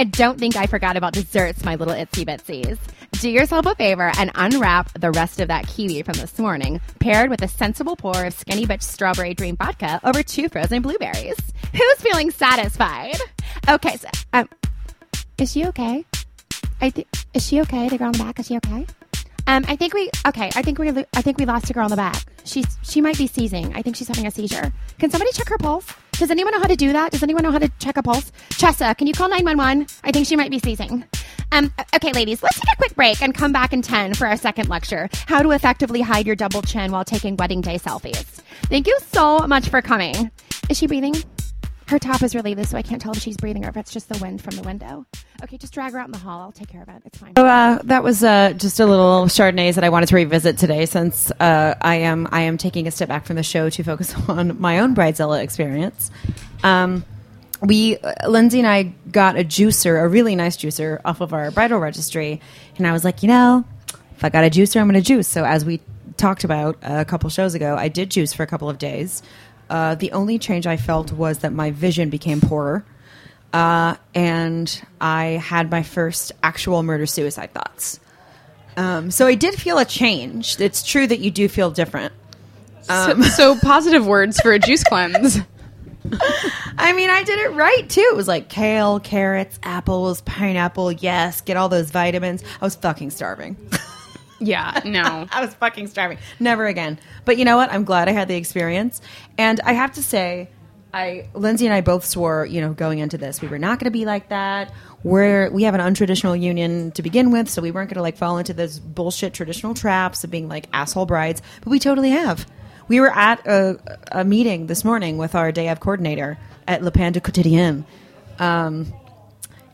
And 0.00 0.12
don't 0.12 0.38
think 0.38 0.54
I 0.54 0.66
forgot 0.66 0.96
about 0.96 1.12
desserts, 1.12 1.64
my 1.64 1.74
little 1.74 1.92
itsy 1.92 2.24
bitsies. 2.24 2.78
Do 3.20 3.28
yourself 3.28 3.66
a 3.66 3.74
favor 3.74 4.12
and 4.16 4.30
unwrap 4.36 4.92
the 4.96 5.10
rest 5.10 5.40
of 5.40 5.48
that 5.48 5.66
kiwi 5.66 6.02
from 6.02 6.14
this 6.14 6.38
morning, 6.38 6.80
paired 7.00 7.30
with 7.30 7.42
a 7.42 7.48
sensible 7.48 7.96
pour 7.96 8.24
of 8.24 8.32
Skinny 8.32 8.64
Bitch 8.64 8.82
Strawberry 8.82 9.34
Dream 9.34 9.56
Vodka 9.56 9.98
over 10.04 10.22
two 10.22 10.48
frozen 10.48 10.82
blueberries. 10.82 11.36
Who's 11.72 12.00
feeling 12.00 12.30
satisfied? 12.30 13.16
Okay, 13.68 13.96
so, 13.96 14.08
um, 14.32 14.48
is 15.36 15.50
she 15.50 15.66
okay? 15.66 16.04
I 16.80 16.92
is 17.34 17.44
she 17.44 17.60
okay? 17.62 17.88
The 17.88 17.98
girl 17.98 18.08
in 18.08 18.12
the 18.12 18.18
back, 18.18 18.38
is 18.38 18.46
she 18.46 18.56
okay? 18.58 18.86
Um, 19.48 19.64
I 19.66 19.74
think 19.74 19.94
we 19.94 20.10
okay. 20.26 20.50
I 20.54 20.62
think 20.62 20.78
we 20.78 20.90
I 20.90 21.22
think 21.22 21.38
we 21.38 21.44
lost 21.44 21.70
a 21.70 21.72
girl 21.72 21.86
in 21.86 21.90
the 21.90 21.96
back. 21.96 22.22
She's 22.44 22.78
she 22.82 23.00
might 23.00 23.18
be 23.18 23.26
seizing. 23.26 23.74
I 23.74 23.82
think 23.82 23.96
she's 23.96 24.06
having 24.06 24.28
a 24.28 24.30
seizure. 24.30 24.72
Can 25.00 25.10
somebody 25.10 25.32
check 25.32 25.48
her 25.48 25.58
pulse? 25.58 25.92
Does 26.18 26.32
anyone 26.32 26.52
know 26.52 26.58
how 26.58 26.66
to 26.66 26.74
do 26.74 26.92
that? 26.92 27.12
Does 27.12 27.22
anyone 27.22 27.44
know 27.44 27.52
how 27.52 27.60
to 27.60 27.68
check 27.78 27.96
a 27.96 28.02
pulse? 28.02 28.32
Chessa, 28.50 28.98
can 28.98 29.06
you 29.06 29.12
call 29.12 29.28
nine 29.28 29.44
one 29.44 29.56
one? 29.56 29.86
I 30.02 30.10
think 30.10 30.26
she 30.26 30.34
might 30.34 30.50
be 30.50 30.58
seizing. 30.58 31.04
Um, 31.52 31.72
okay, 31.94 32.12
ladies, 32.12 32.42
let's 32.42 32.58
take 32.58 32.74
a 32.74 32.76
quick 32.76 32.96
break 32.96 33.22
and 33.22 33.32
come 33.32 33.52
back 33.52 33.72
in 33.72 33.82
ten 33.82 34.14
for 34.14 34.26
our 34.26 34.36
second 34.36 34.68
lecture: 34.68 35.08
How 35.26 35.42
to 35.42 35.52
effectively 35.52 36.00
hide 36.00 36.26
your 36.26 36.34
double 36.34 36.60
chin 36.62 36.90
while 36.90 37.04
taking 37.04 37.36
wedding 37.36 37.60
day 37.60 37.78
selfies. 37.78 38.42
Thank 38.64 38.88
you 38.88 38.98
so 39.12 39.46
much 39.46 39.68
for 39.68 39.80
coming. 39.80 40.32
Is 40.68 40.76
she 40.76 40.88
breathing? 40.88 41.14
Her 41.88 41.98
top 41.98 42.22
is 42.22 42.34
really 42.34 42.54
loose, 42.54 42.68
so 42.68 42.76
I 42.76 42.82
can't 42.82 43.00
tell 43.00 43.12
if 43.12 43.22
she's 43.22 43.38
breathing 43.38 43.64
or 43.64 43.70
if 43.70 43.76
it's 43.78 43.90
just 43.90 44.10
the 44.10 44.18
wind 44.18 44.42
from 44.42 44.54
the 44.56 44.62
window. 44.62 45.06
Okay, 45.42 45.56
just 45.56 45.72
drag 45.72 45.92
her 45.92 45.98
out 45.98 46.06
in 46.06 46.12
the 46.12 46.18
hall. 46.18 46.42
I'll 46.42 46.52
take 46.52 46.68
care 46.68 46.82
of 46.82 46.88
it. 46.90 47.00
It's 47.06 47.16
fine. 47.16 47.32
So 47.34 47.46
uh, 47.46 47.80
that 47.84 48.02
was 48.02 48.22
uh, 48.22 48.52
just 48.52 48.78
a 48.78 48.84
little 48.84 49.24
Chardonnays 49.24 49.76
that 49.76 49.84
I 49.84 49.88
wanted 49.88 50.10
to 50.10 50.16
revisit 50.16 50.58
today, 50.58 50.84
since 50.84 51.30
uh, 51.40 51.74
I 51.80 51.94
am 51.96 52.28
I 52.30 52.42
am 52.42 52.58
taking 52.58 52.86
a 52.86 52.90
step 52.90 53.08
back 53.08 53.24
from 53.24 53.36
the 53.36 53.42
show 53.42 53.70
to 53.70 53.82
focus 53.82 54.14
on 54.28 54.60
my 54.60 54.80
own 54.80 54.94
bridezilla 54.94 55.42
experience. 55.42 56.10
Um, 56.62 57.06
we 57.62 57.96
uh, 57.96 58.28
Lindsay 58.28 58.58
and 58.58 58.68
I 58.68 58.82
got 59.10 59.38
a 59.38 59.44
juicer, 59.44 59.98
a 59.98 60.08
really 60.08 60.36
nice 60.36 60.58
juicer, 60.58 61.00
off 61.06 61.22
of 61.22 61.32
our 61.32 61.50
bridal 61.50 61.78
registry, 61.78 62.42
and 62.76 62.86
I 62.86 62.92
was 62.92 63.02
like, 63.02 63.22
you 63.22 63.28
know, 63.28 63.64
if 64.14 64.24
I 64.24 64.28
got 64.28 64.44
a 64.44 64.50
juicer, 64.50 64.78
I'm 64.78 64.90
going 64.90 65.02
to 65.02 65.06
juice. 65.06 65.26
So 65.26 65.42
as 65.42 65.64
we 65.64 65.80
talked 66.18 66.44
about 66.44 66.76
a 66.82 67.06
couple 67.06 67.30
shows 67.30 67.54
ago, 67.54 67.76
I 67.78 67.88
did 67.88 68.10
juice 68.10 68.34
for 68.34 68.42
a 68.42 68.46
couple 68.46 68.68
of 68.68 68.76
days. 68.76 69.22
Uh, 69.70 69.94
the 69.94 70.12
only 70.12 70.38
change 70.38 70.66
I 70.66 70.76
felt 70.76 71.12
was 71.12 71.38
that 71.38 71.52
my 71.52 71.70
vision 71.70 72.10
became 72.10 72.40
poorer 72.40 72.84
uh, 73.52 73.96
and 74.14 74.82
I 75.00 75.24
had 75.24 75.70
my 75.70 75.82
first 75.82 76.32
actual 76.42 76.82
murder 76.82 77.06
suicide 77.06 77.52
thoughts. 77.52 78.00
Um, 78.76 79.10
so 79.10 79.26
I 79.26 79.34
did 79.34 79.54
feel 79.54 79.78
a 79.78 79.84
change. 79.84 80.60
It's 80.60 80.82
true 80.82 81.06
that 81.06 81.18
you 81.18 81.30
do 81.30 81.48
feel 81.48 81.70
different. 81.70 82.12
so, 82.82 83.20
so 83.22 83.58
positive 83.58 84.06
words 84.06 84.40
for 84.40 84.52
a 84.52 84.58
juice 84.58 84.84
cleanse. 84.84 85.38
I 86.78 86.92
mean, 86.92 87.10
I 87.10 87.22
did 87.22 87.38
it 87.40 87.52
right 87.52 87.88
too. 87.88 88.08
It 88.12 88.16
was 88.16 88.28
like 88.28 88.48
kale, 88.48 89.00
carrots, 89.00 89.58
apples, 89.62 90.20
pineapple. 90.22 90.92
Yes, 90.92 91.40
get 91.40 91.56
all 91.56 91.68
those 91.68 91.90
vitamins. 91.90 92.42
I 92.60 92.64
was 92.64 92.76
fucking 92.76 93.10
starving. 93.10 93.56
Yeah, 94.40 94.80
no. 94.84 95.26
I 95.30 95.40
was 95.40 95.54
fucking 95.54 95.88
starving. 95.88 96.18
Never 96.40 96.66
again. 96.66 96.98
But 97.24 97.38
you 97.38 97.44
know 97.44 97.56
what? 97.56 97.72
I'm 97.72 97.84
glad 97.84 98.08
I 98.08 98.12
had 98.12 98.28
the 98.28 98.36
experience. 98.36 99.00
And 99.36 99.60
I 99.60 99.72
have 99.72 99.92
to 99.92 100.02
say, 100.02 100.48
I 100.92 101.28
Lindsay 101.34 101.66
and 101.66 101.74
I 101.74 101.80
both 101.80 102.04
swore, 102.04 102.46
you 102.46 102.60
know, 102.60 102.72
going 102.72 102.98
into 102.98 103.18
this, 103.18 103.42
we 103.42 103.48
were 103.48 103.58
not 103.58 103.78
going 103.78 103.86
to 103.92 103.98
be 103.98 104.04
like 104.04 104.30
that. 104.30 104.72
We're 105.02 105.50
we 105.50 105.64
have 105.64 105.74
an 105.74 105.80
untraditional 105.80 106.40
union 106.40 106.92
to 106.92 107.02
begin 107.02 107.30
with, 107.30 107.48
so 107.48 107.60
we 107.60 107.70
weren't 107.70 107.90
going 107.90 107.96
to 107.96 108.02
like 108.02 108.16
fall 108.16 108.38
into 108.38 108.54
those 108.54 108.78
bullshit 108.78 109.34
traditional 109.34 109.74
traps 109.74 110.24
of 110.24 110.30
being 110.30 110.48
like 110.48 110.66
asshole 110.72 111.06
brides. 111.06 111.42
But 111.60 111.70
we 111.70 111.78
totally 111.78 112.10
have. 112.10 112.46
We 112.88 113.00
were 113.00 113.14
at 113.14 113.46
a, 113.46 113.78
a 114.10 114.24
meeting 114.24 114.66
this 114.66 114.82
morning 114.82 115.18
with 115.18 115.34
our 115.34 115.52
day 115.52 115.68
of 115.68 115.78
coordinator 115.78 116.38
at 116.66 116.82
Le 116.82 116.90
Pan 116.90 117.12
du 117.12 117.20
Quotidien, 117.20 117.84
um, 118.38 118.92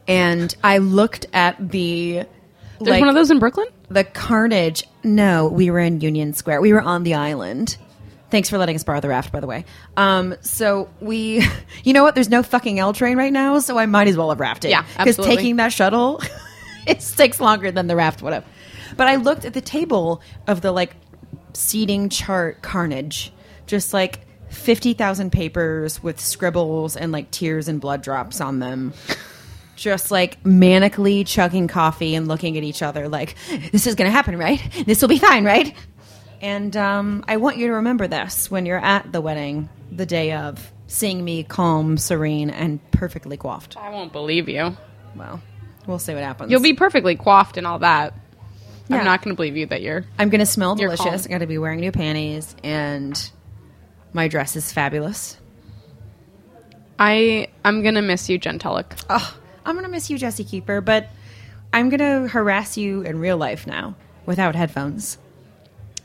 and 0.09 0.55
I 0.65 0.79
looked 0.79 1.27
at 1.33 1.71
the. 1.71 2.25
There's 2.81 3.01
one 3.01 3.09
of 3.09 3.15
those 3.15 3.31
in 3.31 3.39
Brooklyn? 3.39 3.69
The 3.89 4.05
carnage. 4.05 4.85
No, 5.03 5.49
we 5.49 5.71
were 5.71 5.81
in 5.81 6.01
Union 6.01 6.33
Square. 6.33 6.61
We 6.61 6.73
were 6.73 6.83
on 6.83 7.03
the 7.03 7.15
island. 7.15 7.77
Thanks 8.31 8.51
for 8.51 8.59
letting 8.59 8.75
us 8.75 8.83
borrow 8.83 9.01
the 9.01 9.09
raft, 9.09 9.31
by 9.31 9.41
the 9.41 9.47
way. 9.47 9.65
Um, 9.97 10.35
so 10.41 10.89
we, 11.01 11.47
you 11.85 11.93
know 11.93 12.03
what? 12.03 12.15
There's 12.15 12.31
no 12.31 12.43
fucking 12.43 12.79
L 12.79 12.93
train 12.93 13.17
right 13.17 13.33
now, 13.33 13.59
so 13.61 13.79
I 13.79 13.87
might 13.87 14.09
as 14.09 14.17
well 14.17 14.31
have 14.31 14.41
rafted. 14.41 14.71
Yeah, 14.71 14.85
because 14.99 15.17
taking 15.17 15.57
that 15.57 15.73
shuttle, 15.73 16.21
it 16.87 17.01
takes 17.17 17.41
longer 17.41 17.71
than 17.71 17.87
the 17.87 17.97
raft 17.97 18.23
would 18.23 18.33
have. 18.33 18.45
But 18.97 19.09
I 19.09 19.17
looked 19.17 19.45
at 19.45 19.55
the 19.55 19.61
table 19.61 20.21
of 20.47 20.61
the 20.61 20.73
like 20.73 20.97
seating 21.53 22.09
chart 22.09 22.63
carnage, 22.63 23.33
just 23.67 23.93
like 23.93 24.21
fifty 24.49 24.95
thousand 24.95 25.31
papers 25.31 26.03
with 26.03 26.21
scribbles 26.21 26.97
and 26.97 27.13
like 27.13 27.31
tears 27.31 27.69
and 27.69 27.81
blood 27.81 28.03
drops 28.03 28.41
on 28.41 28.59
them. 28.59 28.95
Just 29.77 30.11
like 30.11 30.43
manically 30.45 31.27
chugging 31.27 31.69
coffee 31.69 32.15
and 32.15 32.29
looking 32.29 32.57
at 32.57 32.63
each 32.65 32.83
other, 32.83 33.09
like 33.09 33.35
this 33.73 33.87
is 33.87 33.95
going 33.95 34.07
to 34.07 34.13
happen, 34.13 34.39
right? 34.39 34.61
This 34.87 35.01
will 35.01 35.09
be 35.09 35.19
fine, 35.19 35.45
right? 35.45 35.75
And 36.41 36.77
um, 36.77 37.25
I 37.27 37.39
want 37.39 37.57
you 37.57 37.69
to 37.69 37.75
remember 37.75 38.07
this 38.07 38.51
when 38.51 38.67
you're 38.67 38.79
at 38.79 39.11
the 39.13 39.21
wedding, 39.21 39.69
the 39.91 40.07
day 40.07 40.33
of, 40.33 40.73
seeing 40.87 41.25
me 41.25 41.43
calm, 41.43 41.97
serene, 41.97 42.51
and 42.51 42.79
perfectly 42.91 43.37
coiffed. 43.37 43.77
I 43.77 43.91
won't 43.91 44.13
believe 44.13 44.49
you. 44.49 44.77
Well, 45.17 45.41
we'll 45.87 45.99
see 45.99 46.15
what 46.15 46.23
happens. 46.23 46.51
You'll 46.51 46.61
be 46.61 46.75
perfectly 46.75 47.17
coiffed 47.17 47.57
and 47.57 47.67
all 47.67 47.79
that. 47.81 48.15
Yeah. 48.89 48.99
I'm 48.99 49.05
not 49.05 49.23
going 49.23 49.35
to 49.35 49.37
believe 49.37 49.57
you 49.57 49.67
that 49.67 49.81
you're. 49.81 50.05
I'm 50.19 50.29
going 50.29 50.41
to 50.41 50.47
smell 50.47 50.75
delicious. 50.75 51.03
calm. 51.05 51.15
I'm 51.15 51.29
going 51.29 51.41
to 51.41 51.47
be 51.47 51.59
wearing 51.59 51.81
new 51.81 51.93
panties, 51.93 52.55
and 52.63 53.31
my 54.13 54.29
dress 54.29 54.57
is 54.57 54.71
fabulous. 54.73 55.39
I 56.99 57.49
I'm 57.65 57.83
going 57.83 57.95
to 57.95 58.03
miss 58.03 58.29
you, 58.29 58.39
Jen 58.39 58.59
Tullock. 58.59 58.95
Oh, 59.09 59.37
I'm 59.65 59.75
going 59.75 59.85
to 59.85 59.91
miss 59.91 60.11
you, 60.11 60.19
Jessie 60.19 60.45
Kiefer, 60.45 60.85
but 60.85 61.09
I'm 61.73 61.89
going 61.89 62.01
to 62.01 62.29
harass 62.29 62.77
you 62.77 63.03
in 63.03 63.19
real 63.19 63.37
life 63.37 63.67
now 63.67 63.95
without 64.27 64.55
headphones. 64.55 65.19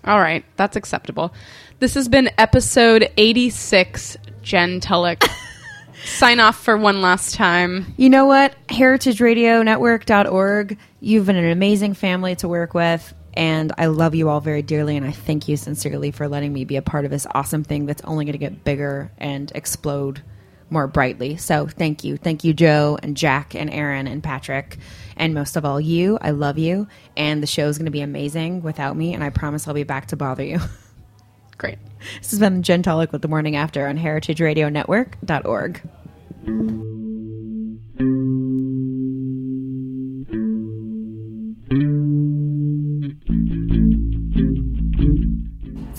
All 0.05 0.19
right, 0.19 0.45
that's 0.55 0.77
acceptable. 0.77 1.33
This 1.79 1.95
has 1.95 2.07
been 2.07 2.29
episode 2.37 3.09
86, 3.17 4.15
Jen 4.41 4.79
Tullock. 4.79 5.25
Sign 6.05 6.39
off 6.39 6.63
for 6.63 6.77
one 6.77 7.01
last 7.01 7.35
time. 7.35 7.93
You 7.97 8.09
know 8.09 8.25
what? 8.25 8.55
HeritageRadioNetwork.org. 8.67 10.77
You've 11.01 11.25
been 11.25 11.35
an 11.35 11.51
amazing 11.51 11.95
family 11.95 12.37
to 12.37 12.47
work 12.47 12.73
with, 12.73 13.13
and 13.33 13.73
I 13.77 13.87
love 13.87 14.15
you 14.15 14.29
all 14.29 14.39
very 14.39 14.61
dearly, 14.61 14.95
and 14.95 15.05
I 15.05 15.11
thank 15.11 15.49
you 15.49 15.57
sincerely 15.57 16.11
for 16.11 16.29
letting 16.29 16.53
me 16.53 16.63
be 16.63 16.77
a 16.77 16.81
part 16.81 17.03
of 17.03 17.11
this 17.11 17.27
awesome 17.31 17.65
thing 17.65 17.85
that's 17.85 18.01
only 18.03 18.23
going 18.23 18.31
to 18.31 18.39
get 18.39 18.63
bigger 18.63 19.11
and 19.17 19.51
explode 19.53 20.21
more 20.71 20.87
brightly. 20.87 21.37
So 21.37 21.67
thank 21.67 22.03
you. 22.03 22.17
Thank 22.17 22.43
you, 22.43 22.53
Joe 22.53 22.97
and 23.01 23.15
Jack 23.15 23.55
and 23.55 23.69
Aaron 23.69 24.07
and 24.07 24.23
Patrick. 24.23 24.77
And 25.15 25.33
most 25.33 25.55
of 25.55 25.65
all, 25.65 25.79
you. 25.81 26.17
I 26.21 26.31
love 26.31 26.57
you. 26.57 26.87
And 27.17 27.43
the 27.43 27.47
show 27.47 27.67
is 27.67 27.77
going 27.77 27.85
to 27.85 27.91
be 27.91 28.01
amazing 28.01 28.61
without 28.61 28.95
me, 28.95 29.13
and 29.13 29.23
I 29.23 29.29
promise 29.29 29.67
I'll 29.67 29.73
be 29.73 29.83
back 29.83 30.07
to 30.07 30.15
bother 30.15 30.43
you. 30.43 30.59
Great. 31.57 31.77
this 32.21 32.31
has 32.31 32.39
been 32.39 32.63
Jen 32.63 32.83
Tullock 32.83 33.11
with 33.11 33.21
the 33.21 33.27
Morning 33.27 33.57
After 33.57 33.85
on 33.85 33.97
HeritageRadioNetwork.org. 33.97 35.81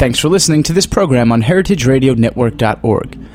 Thanks 0.01 0.19
for 0.19 0.31
listening 0.31 0.63
to 0.63 0.73
this 0.73 0.87
program 0.87 1.31
on 1.31 1.43
heritageradionetwork.org. 1.43 3.20